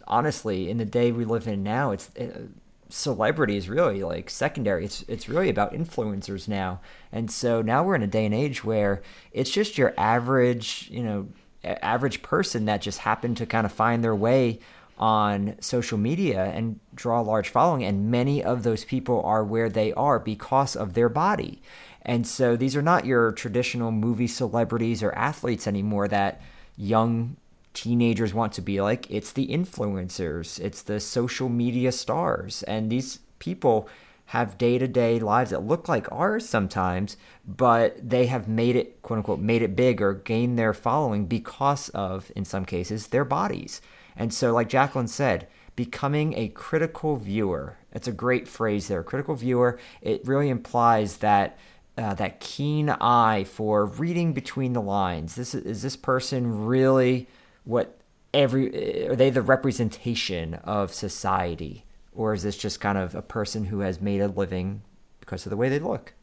honestly, 0.08 0.70
in 0.70 0.78
the 0.78 0.86
day 0.86 1.12
we 1.12 1.26
live 1.26 1.46
in 1.46 1.62
now, 1.62 1.92
it's 1.92 2.16
uh, 2.16 2.44
celebrity 2.88 3.58
is 3.58 3.68
really 3.68 4.02
like 4.02 4.30
secondary. 4.30 4.86
It's 4.86 5.04
it's 5.10 5.28
really 5.28 5.50
about 5.50 5.74
influencers 5.74 6.48
now, 6.48 6.80
and 7.12 7.30
so 7.30 7.62
now 7.62 7.84
we're 7.84 7.96
in 7.96 8.04
a 8.04 8.08
day 8.08 8.26
and 8.26 8.34
age 8.34 8.64
where 8.64 9.02
it's 9.34 9.52
just 9.52 9.78
your 9.78 9.94
average, 9.98 10.88
you 10.90 11.04
know, 11.04 11.28
average 11.64 12.22
person 12.22 12.66
that 12.66 12.82
just 12.82 13.00
happened 13.00 13.36
to 13.38 13.46
kind 13.46 13.66
of 13.66 13.74
find 13.74 14.04
their 14.04 14.16
way 14.16 14.60
on 14.98 15.56
social 15.60 15.98
media 15.98 16.46
and 16.46 16.80
draw 16.96 17.22
a 17.22 17.24
large 17.24 17.50
following. 17.50 17.84
And 17.84 18.10
many 18.10 18.44
of 18.44 18.64
those 18.64 18.84
people 18.86 19.22
are 19.24 19.44
where 19.44 19.70
they 19.70 19.94
are 19.94 20.20
because 20.20 20.76
of 20.76 20.94
their 20.94 21.10
body. 21.10 21.62
And 22.02 22.26
so 22.26 22.56
these 22.56 22.76
are 22.76 22.82
not 22.82 23.06
your 23.06 23.32
traditional 23.32 23.92
movie 23.92 24.28
celebrities 24.28 25.04
or 25.04 25.12
athletes 25.14 25.68
anymore 25.68 26.08
that 26.08 26.42
young 26.78 27.36
teenagers 27.74 28.34
want 28.34 28.54
to 28.54 28.62
be 28.62 28.82
like. 28.82 29.10
It's 29.12 29.32
the 29.32 29.48
influencers, 29.48 30.60
it's 30.60 30.82
the 30.82 31.00
social 31.00 31.50
media 31.50 31.92
stars. 31.92 32.64
And 32.64 32.90
these 32.90 33.20
people 33.40 33.88
have 34.32 34.58
day 34.58 34.78
to 34.78 34.88
day 34.88 35.20
lives 35.20 35.52
that 35.52 35.64
look 35.64 35.88
like 35.88 36.12
ours 36.12 36.48
sometimes, 36.48 37.18
but 37.46 38.10
they 38.10 38.26
have 38.26 38.48
made 38.48 38.76
it, 38.76 39.02
quote 39.02 39.18
unquote, 39.18 39.40
made 39.40 39.62
it 39.62 39.76
big 39.76 40.02
or 40.02 40.14
gained 40.14 40.58
their 40.58 40.74
following 40.74 41.26
because 41.26 41.90
of, 41.90 42.32
in 42.36 42.44
some 42.44 42.66
cases, 42.66 43.08
their 43.08 43.24
bodies. 43.24 43.82
And 44.18 44.34
so, 44.34 44.54
like 44.54 44.70
Jacqueline 44.70 45.08
said, 45.08 45.48
becoming 45.76 46.34
a 46.34 46.50
critical 46.50 47.16
viewer. 47.16 47.78
It's 47.94 48.08
a 48.08 48.12
great 48.12 48.48
phrase 48.48 48.88
there. 48.88 49.04
Critical 49.04 49.36
viewer. 49.36 49.80
It 50.02 50.28
really 50.28 50.50
implies 50.50 51.18
that 51.18 51.58
uh, 51.98 52.14
that 52.16 52.40
keen 52.40 52.90
eye 52.90 53.44
for 53.44 53.86
reading 53.86 54.34
between 54.34 54.74
the 54.74 54.82
lines. 54.82 55.36
This 55.36 55.56
is 55.56 55.82
this 55.82 55.96
person 55.96 56.66
really 56.66 57.28
what 57.64 58.00
every 58.34 59.08
are 59.08 59.16
they 59.16 59.30
the 59.30 59.42
representation 59.42 60.56
of 60.56 60.94
society, 60.94 61.86
or 62.14 62.34
is 62.34 62.44
this 62.44 62.58
just 62.58 62.80
kind 62.80 62.98
of 62.98 63.16
a 63.16 63.22
person 63.22 63.66
who 63.66 63.80
has 63.80 64.02
made 64.02 64.22
a 64.22 64.28
living 64.28 64.82
because 65.20 65.46
of 65.46 65.50
the 65.50 65.58
way 65.58 65.70
they 65.70 65.80
look? 65.80 66.14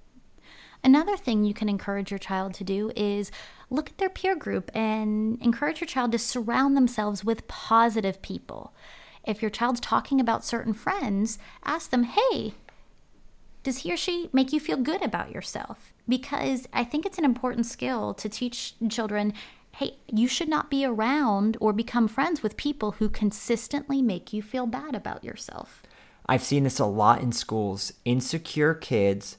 Another 0.84 1.16
thing 1.16 1.44
you 1.44 1.54
can 1.54 1.70
encourage 1.70 2.10
your 2.10 2.18
child 2.18 2.52
to 2.54 2.64
do 2.64 2.92
is 2.94 3.32
look 3.70 3.88
at 3.88 3.96
their 3.96 4.10
peer 4.10 4.36
group 4.36 4.70
and 4.74 5.40
encourage 5.40 5.80
your 5.80 5.88
child 5.88 6.12
to 6.12 6.18
surround 6.18 6.76
themselves 6.76 7.24
with 7.24 7.48
positive 7.48 8.20
people. 8.20 8.74
If 9.24 9.40
your 9.40 9.50
child's 9.50 9.80
talking 9.80 10.20
about 10.20 10.44
certain 10.44 10.74
friends, 10.74 11.38
ask 11.64 11.90
them, 11.90 12.02
hey, 12.04 12.52
does 13.62 13.78
he 13.78 13.92
or 13.94 13.96
she 13.96 14.28
make 14.34 14.52
you 14.52 14.60
feel 14.60 14.76
good 14.76 15.00
about 15.00 15.32
yourself? 15.32 15.94
Because 16.06 16.68
I 16.70 16.84
think 16.84 17.06
it's 17.06 17.16
an 17.16 17.24
important 17.24 17.64
skill 17.64 18.12
to 18.14 18.28
teach 18.28 18.74
children 18.90 19.32
hey, 19.78 19.96
you 20.06 20.28
should 20.28 20.48
not 20.48 20.70
be 20.70 20.84
around 20.84 21.56
or 21.60 21.72
become 21.72 22.06
friends 22.06 22.44
with 22.44 22.56
people 22.56 22.92
who 22.92 23.08
consistently 23.08 24.00
make 24.00 24.32
you 24.32 24.40
feel 24.40 24.66
bad 24.66 24.94
about 24.94 25.24
yourself. 25.24 25.82
I've 26.26 26.44
seen 26.44 26.62
this 26.62 26.78
a 26.78 26.86
lot 26.86 27.22
in 27.22 27.32
schools. 27.32 27.92
Insecure 28.04 28.74
kids 28.74 29.36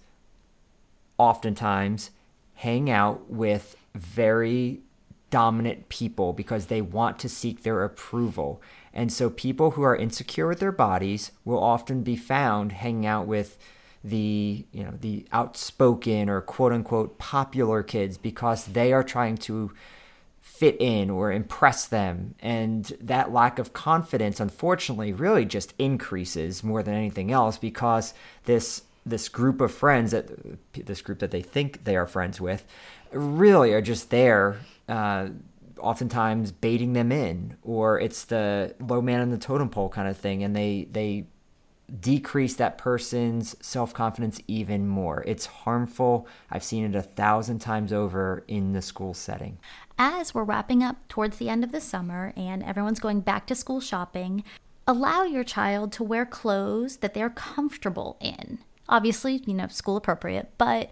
oftentimes 1.18 2.12
hang 2.56 2.90
out 2.90 3.30
with 3.30 3.76
very 3.94 4.82
dominant 5.30 5.90
people 5.90 6.34
because 6.34 6.68
they 6.68 6.82
want 6.82 7.20
to 7.20 7.30
seek 7.30 7.64
their 7.64 7.84
approval. 7.84 8.62
And 8.94 9.12
so 9.12 9.30
people 9.30 9.72
who 9.72 9.82
are 9.82 9.96
insecure 9.96 10.48
with 10.48 10.60
their 10.60 10.72
bodies 10.72 11.32
will 11.44 11.62
often 11.62 12.04
be 12.04 12.16
found 12.16 12.72
hanging 12.72 13.06
out 13.06 13.28
with 13.28 13.58
the, 14.04 14.66
you 14.72 14.84
know, 14.84 14.94
the 15.02 15.26
outspoken 15.32 16.30
or 16.30 16.40
quote 16.40 16.72
unquote 16.72 17.18
popular 17.18 17.84
kids 17.84 18.18
because 18.18 18.66
they 18.68 18.94
are 18.94 19.04
trying 19.04 19.36
to 19.38 19.74
fit 20.40 20.78
in 20.80 21.10
or 21.10 21.32
impress 21.32 21.86
them. 21.86 22.36
And 22.40 22.86
that 23.02 23.34
lack 23.34 23.60
of 23.60 23.74
confidence, 23.74 24.40
unfortunately, 24.40 25.12
really 25.12 25.44
just 25.44 25.74
increases 25.78 26.64
more 26.64 26.84
than 26.84 26.94
anything 26.94 27.32
else 27.32 27.58
because 27.58 28.14
this 28.46 28.84
this 29.06 29.30
group 29.30 29.62
of 29.62 29.72
friends 29.72 30.12
that 30.12 30.30
this 30.74 31.02
group 31.02 31.20
that 31.20 31.32
they 31.32 31.42
think 31.42 31.84
they 31.84 31.96
are 31.96 32.08
friends 32.08 32.42
with 32.42 32.66
really 33.12 33.74
are 33.74 33.82
just 33.82 34.10
there 34.10 34.58
uh, 34.90 35.28
oftentimes 35.80 36.52
baiting 36.52 36.94
them 36.94 37.12
in 37.12 37.56
or 37.62 38.00
it's 38.00 38.26
the 38.26 38.76
low 38.80 39.02
man 39.02 39.22
on 39.22 39.30
the 39.30 39.38
totem 39.38 39.70
pole 39.70 39.90
kind 39.90 40.08
of 40.08 40.18
thing 40.18 40.44
and 40.44 40.56
they 40.56 40.88
they 40.92 41.26
decrease 42.00 42.56
that 42.56 42.80
person's 42.80 43.56
self-confidence 43.64 44.40
even 44.48 44.88
more. 44.88 45.24
It's 45.28 45.46
harmful. 45.46 46.28
I've 46.50 46.64
seen 46.64 46.84
it 46.84 46.96
a 46.96 47.04
thousand 47.04 47.60
times 47.60 47.94
over 47.94 48.44
in 48.48 48.74
the 48.74 48.82
school 48.82 49.14
setting. 49.14 49.60
As 49.96 50.34
we're 50.34 50.46
wrapping 50.46 50.82
up 50.82 51.08
towards 51.08 51.38
the 51.38 51.48
end 51.48 51.64
of 51.64 51.72
the 51.72 51.80
summer 51.80 52.34
and 52.36 52.64
everyone's 52.64 53.00
going 53.00 53.22
back 53.22 53.46
to 53.48 53.56
school 53.56 53.80
shopping 53.80 54.44
allow 54.88 55.24
your 55.24 55.44
child 55.44 55.92
to 55.92 56.04
wear 56.04 56.26
clothes 56.26 56.98
that 56.98 57.14
they're 57.14 57.30
comfortable 57.30 58.18
in 58.20 58.60
obviously 58.90 59.42
you 59.46 59.54
know 59.54 59.68
school 59.68 59.98
appropriate 59.98 60.52
but 60.58 60.90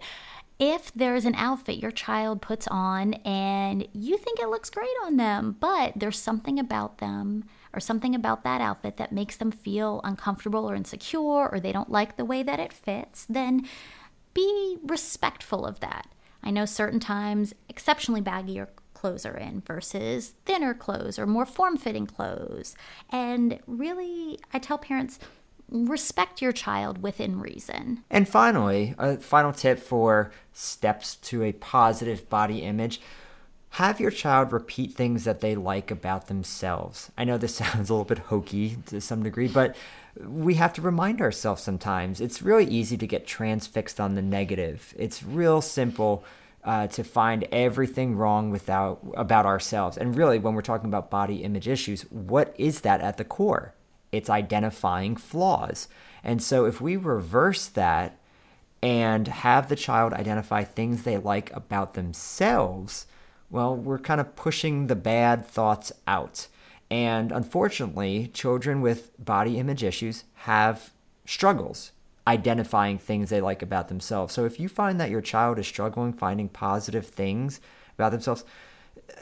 if 0.58 0.92
there's 0.94 1.24
an 1.24 1.34
outfit 1.34 1.78
your 1.78 1.90
child 1.90 2.40
puts 2.40 2.68
on 2.68 3.14
and 3.24 3.88
you 3.92 4.16
think 4.16 4.38
it 4.38 4.48
looks 4.48 4.70
great 4.70 4.86
on 5.04 5.16
them, 5.16 5.56
but 5.58 5.92
there's 5.96 6.18
something 6.18 6.58
about 6.60 6.98
them 6.98 7.44
or 7.72 7.80
something 7.80 8.14
about 8.14 8.44
that 8.44 8.60
outfit 8.60 8.96
that 8.96 9.12
makes 9.12 9.36
them 9.36 9.50
feel 9.50 10.00
uncomfortable 10.04 10.70
or 10.70 10.76
insecure 10.76 11.48
or 11.48 11.58
they 11.58 11.72
don't 11.72 11.90
like 11.90 12.16
the 12.16 12.24
way 12.24 12.42
that 12.42 12.60
it 12.60 12.72
fits, 12.72 13.26
then 13.28 13.66
be 14.32 14.78
respectful 14.84 15.66
of 15.66 15.80
that. 15.80 16.06
I 16.42 16.50
know 16.50 16.66
certain 16.66 17.00
times 17.00 17.54
exceptionally 17.68 18.20
baggy 18.20 18.60
or 18.60 18.68
clothes 18.92 19.26
are 19.26 19.36
in 19.36 19.60
versus 19.66 20.34
thinner 20.44 20.72
clothes 20.72 21.18
or 21.18 21.26
more 21.26 21.46
form 21.46 21.76
fitting 21.76 22.06
clothes. 22.06 22.76
And 23.10 23.58
really, 23.66 24.38
I 24.52 24.60
tell 24.60 24.78
parents, 24.78 25.18
respect 25.74 26.40
your 26.40 26.52
child 26.52 27.02
within 27.02 27.40
reason. 27.40 28.04
And 28.08 28.28
finally, 28.28 28.94
a 28.98 29.16
final 29.16 29.52
tip 29.52 29.78
for 29.78 30.30
steps 30.52 31.16
to 31.16 31.42
a 31.42 31.52
positive 31.52 32.28
body 32.30 32.62
image 32.62 33.00
have 33.70 33.98
your 33.98 34.12
child 34.12 34.52
repeat 34.52 34.94
things 34.94 35.24
that 35.24 35.40
they 35.40 35.56
like 35.56 35.90
about 35.90 36.28
themselves. 36.28 37.10
I 37.18 37.24
know 37.24 37.36
this 37.36 37.54
sounds 37.56 37.90
a 37.90 37.92
little 37.92 38.04
bit 38.04 38.18
hokey 38.18 38.78
to 38.86 39.00
some 39.00 39.24
degree, 39.24 39.48
but 39.48 39.74
we 40.20 40.54
have 40.54 40.72
to 40.74 40.82
remind 40.82 41.20
ourselves 41.20 41.62
sometimes. 41.62 42.20
It's 42.20 42.40
really 42.40 42.66
easy 42.66 42.96
to 42.96 43.06
get 43.06 43.26
transfixed 43.26 43.98
on 43.98 44.14
the 44.14 44.22
negative. 44.22 44.94
It's 44.96 45.24
real 45.24 45.60
simple 45.60 46.24
uh, 46.62 46.86
to 46.86 47.02
find 47.02 47.48
everything 47.50 48.16
wrong 48.16 48.50
without 48.50 49.00
about 49.16 49.44
ourselves. 49.44 49.98
And 49.98 50.16
really, 50.16 50.38
when 50.38 50.54
we're 50.54 50.62
talking 50.62 50.88
about 50.88 51.10
body 51.10 51.42
image 51.42 51.66
issues, 51.66 52.02
what 52.10 52.54
is 52.56 52.82
that 52.82 53.00
at 53.00 53.16
the 53.16 53.24
core? 53.24 53.73
It's 54.16 54.30
identifying 54.30 55.16
flaws. 55.16 55.88
And 56.22 56.42
so 56.42 56.64
if 56.64 56.80
we 56.80 56.96
reverse 56.96 57.66
that 57.68 58.18
and 58.82 59.28
have 59.28 59.68
the 59.68 59.76
child 59.76 60.12
identify 60.12 60.64
things 60.64 61.02
they 61.02 61.16
like 61.16 61.54
about 61.54 61.94
themselves, 61.94 63.06
well, 63.50 63.76
we're 63.76 63.98
kind 63.98 64.20
of 64.20 64.36
pushing 64.36 64.86
the 64.86 64.96
bad 64.96 65.46
thoughts 65.46 65.92
out. 66.06 66.48
And 66.90 67.32
unfortunately, 67.32 68.30
children 68.32 68.80
with 68.80 69.12
body 69.22 69.58
image 69.58 69.82
issues 69.82 70.24
have 70.34 70.90
struggles 71.26 71.92
identifying 72.26 72.98
things 72.98 73.30
they 73.30 73.40
like 73.40 73.62
about 73.62 73.88
themselves. 73.88 74.32
So 74.32 74.44
if 74.44 74.58
you 74.58 74.68
find 74.68 75.00
that 75.00 75.10
your 75.10 75.20
child 75.20 75.58
is 75.58 75.66
struggling 75.66 76.12
finding 76.12 76.48
positive 76.48 77.06
things 77.06 77.60
about 77.98 78.12
themselves, 78.12 78.44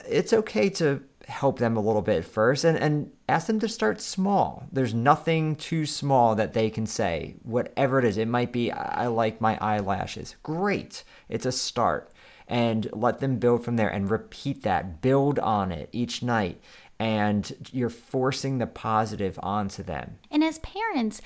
it's 0.09 0.33
okay 0.33 0.69
to 0.71 1.03
help 1.27 1.59
them 1.59 1.77
a 1.77 1.81
little 1.81 2.03
bit 2.03 2.25
first 2.25 2.65
and, 2.65 2.77
and 2.77 3.11
ask 3.29 3.47
them 3.47 3.61
to 3.61 3.69
start 3.69 4.01
small. 4.01 4.65
There's 4.73 4.95
nothing 4.95 5.57
too 5.57 5.87
small 5.87 6.35
that 6.35 6.53
they 6.53 6.71
can 6.71 6.87
say. 6.87 7.37
Whatever 7.43 7.99
it 7.99 8.05
is, 8.05 8.17
it 8.17 8.29
might 8.29 8.53
be, 8.53 8.71
I 8.71 9.07
like 9.07 9.41
my 9.41 9.57
eyelashes. 9.61 10.37
Great. 10.43 11.05
It's 11.29 11.47
a 11.47 11.53
start. 11.53 12.11
And 12.49 12.89
let 12.93 13.21
them 13.21 13.39
build 13.39 13.65
from 13.65 13.77
there 13.77 13.89
and 13.89 14.11
repeat 14.11 14.63
that. 14.63 15.01
Build 15.01 15.39
on 15.39 15.73
it 15.73 15.89
each 15.93 16.23
night. 16.23 16.61
And 16.99 17.71
you're 17.73 17.89
forcing 17.89 18.59
the 18.59 18.67
positive 18.67 19.39
onto 19.43 19.83
them. 19.83 20.19
And 20.31 20.45
as 20.45 20.59
parents, 20.59 21.23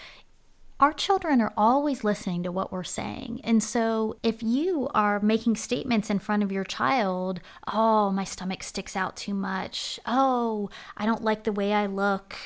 our 0.79 0.93
children 0.93 1.41
are 1.41 1.55
always 1.57 2.05
listening 2.05 2.43
to 2.43 2.53
what 2.53 2.71
we're 2.71 2.85
saying. 2.85 3.41
And 3.45 3.63
so 3.63 4.17
if 4.23 4.43
you 4.43 4.89
are 4.95 5.21
making 5.21 5.57
statements 5.57 6.11
in 6.11 6.19
front 6.19 6.43
of 6.43 6.53
your 6.53 6.65
child, 6.65 7.41
oh, 7.67 8.11
my 8.11 8.25
stomach 8.25 8.63
sticks 8.63 8.95
out 8.95 9.17
too 9.17 9.33
much. 9.33 9.99
Oh, 10.05 10.69
I 10.97 11.07
don't 11.07 11.25
like 11.25 11.45
the 11.45 11.53
way 11.53 11.73
I 11.73 11.87
look. 11.87 12.37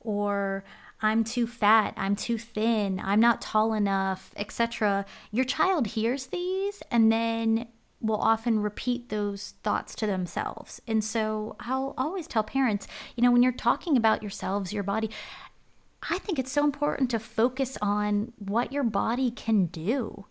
Or 0.00 0.62
I'm 1.02 1.24
too 1.24 1.46
fat, 1.46 1.94
I'm 1.96 2.16
too 2.16 2.36
thin, 2.36 3.00
I'm 3.02 3.20
not 3.20 3.40
tall 3.40 3.72
enough, 3.72 4.32
etc. 4.36 5.06
Your 5.30 5.46
child 5.46 5.88
hears 5.88 6.26
these 6.26 6.82
and 6.90 7.10
then 7.10 7.68
will 8.02 8.20
often 8.20 8.60
repeat 8.60 9.08
those 9.08 9.54
thoughts 9.62 9.94
to 9.94 10.06
themselves. 10.06 10.80
And 10.86 11.04
so 11.04 11.56
I'll 11.60 11.94
always 11.98 12.26
tell 12.26 12.42
parents, 12.42 12.86
you 13.14 13.22
know, 13.22 13.30
when 13.30 13.42
you're 13.42 13.52
talking 13.52 13.96
about 13.96 14.22
yourselves, 14.22 14.72
your 14.72 14.82
body, 14.82 15.10
I 16.08 16.18
think 16.18 16.38
it's 16.38 16.52
so 16.52 16.64
important 16.64 17.10
to 17.10 17.18
focus 17.18 17.76
on 17.82 18.32
what 18.38 18.72
your 18.72 18.84
body 18.84 19.30
can 19.30 19.66
do. 19.66 20.26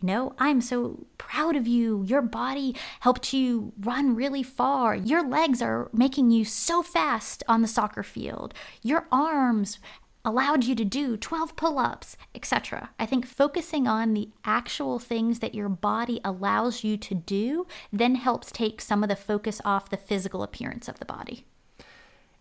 You 0.00 0.06
know, 0.06 0.34
I'm 0.38 0.60
so 0.60 1.06
proud 1.18 1.56
of 1.56 1.66
you. 1.66 2.04
Your 2.04 2.22
body 2.22 2.74
helped 3.00 3.34
you 3.34 3.72
run 3.78 4.14
really 4.14 4.42
far. 4.42 4.94
Your 4.94 5.26
legs 5.26 5.60
are 5.60 5.90
making 5.92 6.30
you 6.30 6.44
so 6.44 6.82
fast 6.82 7.42
on 7.48 7.60
the 7.60 7.68
soccer 7.68 8.02
field. 8.02 8.54
Your 8.82 9.06
arms 9.12 9.78
allowed 10.24 10.64
you 10.64 10.74
to 10.74 10.84
do 10.84 11.16
12 11.16 11.56
pull 11.56 11.78
ups, 11.78 12.16
etc. 12.34 12.90
I 12.98 13.06
think 13.06 13.26
focusing 13.26 13.86
on 13.88 14.14
the 14.14 14.30
actual 14.44 14.98
things 14.98 15.40
that 15.40 15.54
your 15.54 15.68
body 15.68 16.20
allows 16.24 16.84
you 16.84 16.96
to 16.98 17.14
do 17.14 17.66
then 17.92 18.14
helps 18.14 18.52
take 18.52 18.80
some 18.80 19.02
of 19.02 19.08
the 19.08 19.16
focus 19.16 19.60
off 19.64 19.90
the 19.90 19.96
physical 19.96 20.42
appearance 20.42 20.88
of 20.88 20.98
the 20.98 21.04
body. 21.04 21.44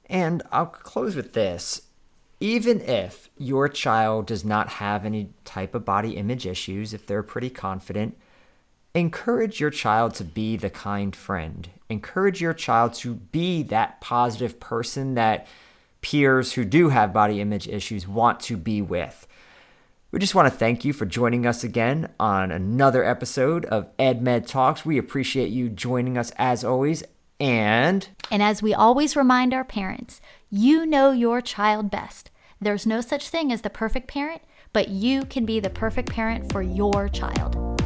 And 0.06 0.44
I'll 0.52 0.66
close 0.66 1.16
with 1.16 1.34
this 1.34 1.89
even 2.40 2.80
if 2.82 3.30
your 3.38 3.68
child 3.68 4.28
does 4.28 4.46
not 4.46 4.70
have 4.70 5.06
any 5.06 5.30
type 5.44 5.76
of 5.76 5.86
body 5.86 6.16
image 6.16 6.46
issues, 6.46 6.94
if 6.94 7.06
they're 7.06 7.24
pretty 7.24 7.50
confident, 7.50 8.18
encourage 8.96 9.60
your 9.60 9.70
child 9.70 10.14
to 10.16 10.24
be 10.24 10.56
the 10.56 10.70
kind 10.70 11.16
friend. 11.16 11.70
Encourage 11.90 12.40
your 12.42 12.54
child 12.54 12.94
to 12.96 13.16
be 13.16 13.64
that 13.64 14.00
positive 14.00 14.60
person 14.60 15.16
that 15.16 15.48
peers 16.02 16.54
who 16.54 16.64
do 16.64 16.90
have 16.90 17.12
body 17.12 17.42
image 17.42 17.68
issues 17.68 18.08
want 18.08 18.40
to 18.40 18.56
be 18.56 18.82
with. 18.82 19.28
We 20.12 20.20
just 20.20 20.34
want 20.34 20.52
to 20.52 20.58
thank 20.58 20.84
you 20.84 20.94
for 20.94 21.06
joining 21.06 21.46
us 21.46 21.64
again 21.64 22.10
on 22.20 22.52
another 22.52 23.04
episode 23.04 23.66
of 23.66 23.96
EdMed 23.98 24.48
Talks. 24.48 24.86
We 24.86 24.98
appreciate 24.98 25.50
you 25.50 25.70
joining 25.70 26.18
us 26.18 26.32
as 26.38 26.64
always. 26.64 27.04
And 27.40 28.08
and 28.32 28.44
as 28.44 28.62
we 28.62 28.74
always 28.74 29.16
remind 29.16 29.54
our 29.54 29.64
parents, 29.64 30.22
you 30.50 30.86
know 30.86 31.12
your 31.12 31.42
child 31.42 31.90
best. 31.90 32.30
There's 32.62 32.86
no 32.86 33.02
such 33.02 33.30
thing 33.30 33.52
as 33.52 33.62
the 33.62 33.70
perfect 33.70 34.08
parent, 34.08 34.42
but 34.74 34.90
you 34.90 35.24
can 35.24 35.46
be 35.46 35.60
the 35.60 35.70
perfect 35.70 36.10
parent 36.10 36.52
for 36.52 36.62
your 36.62 37.08
child. 37.08 37.79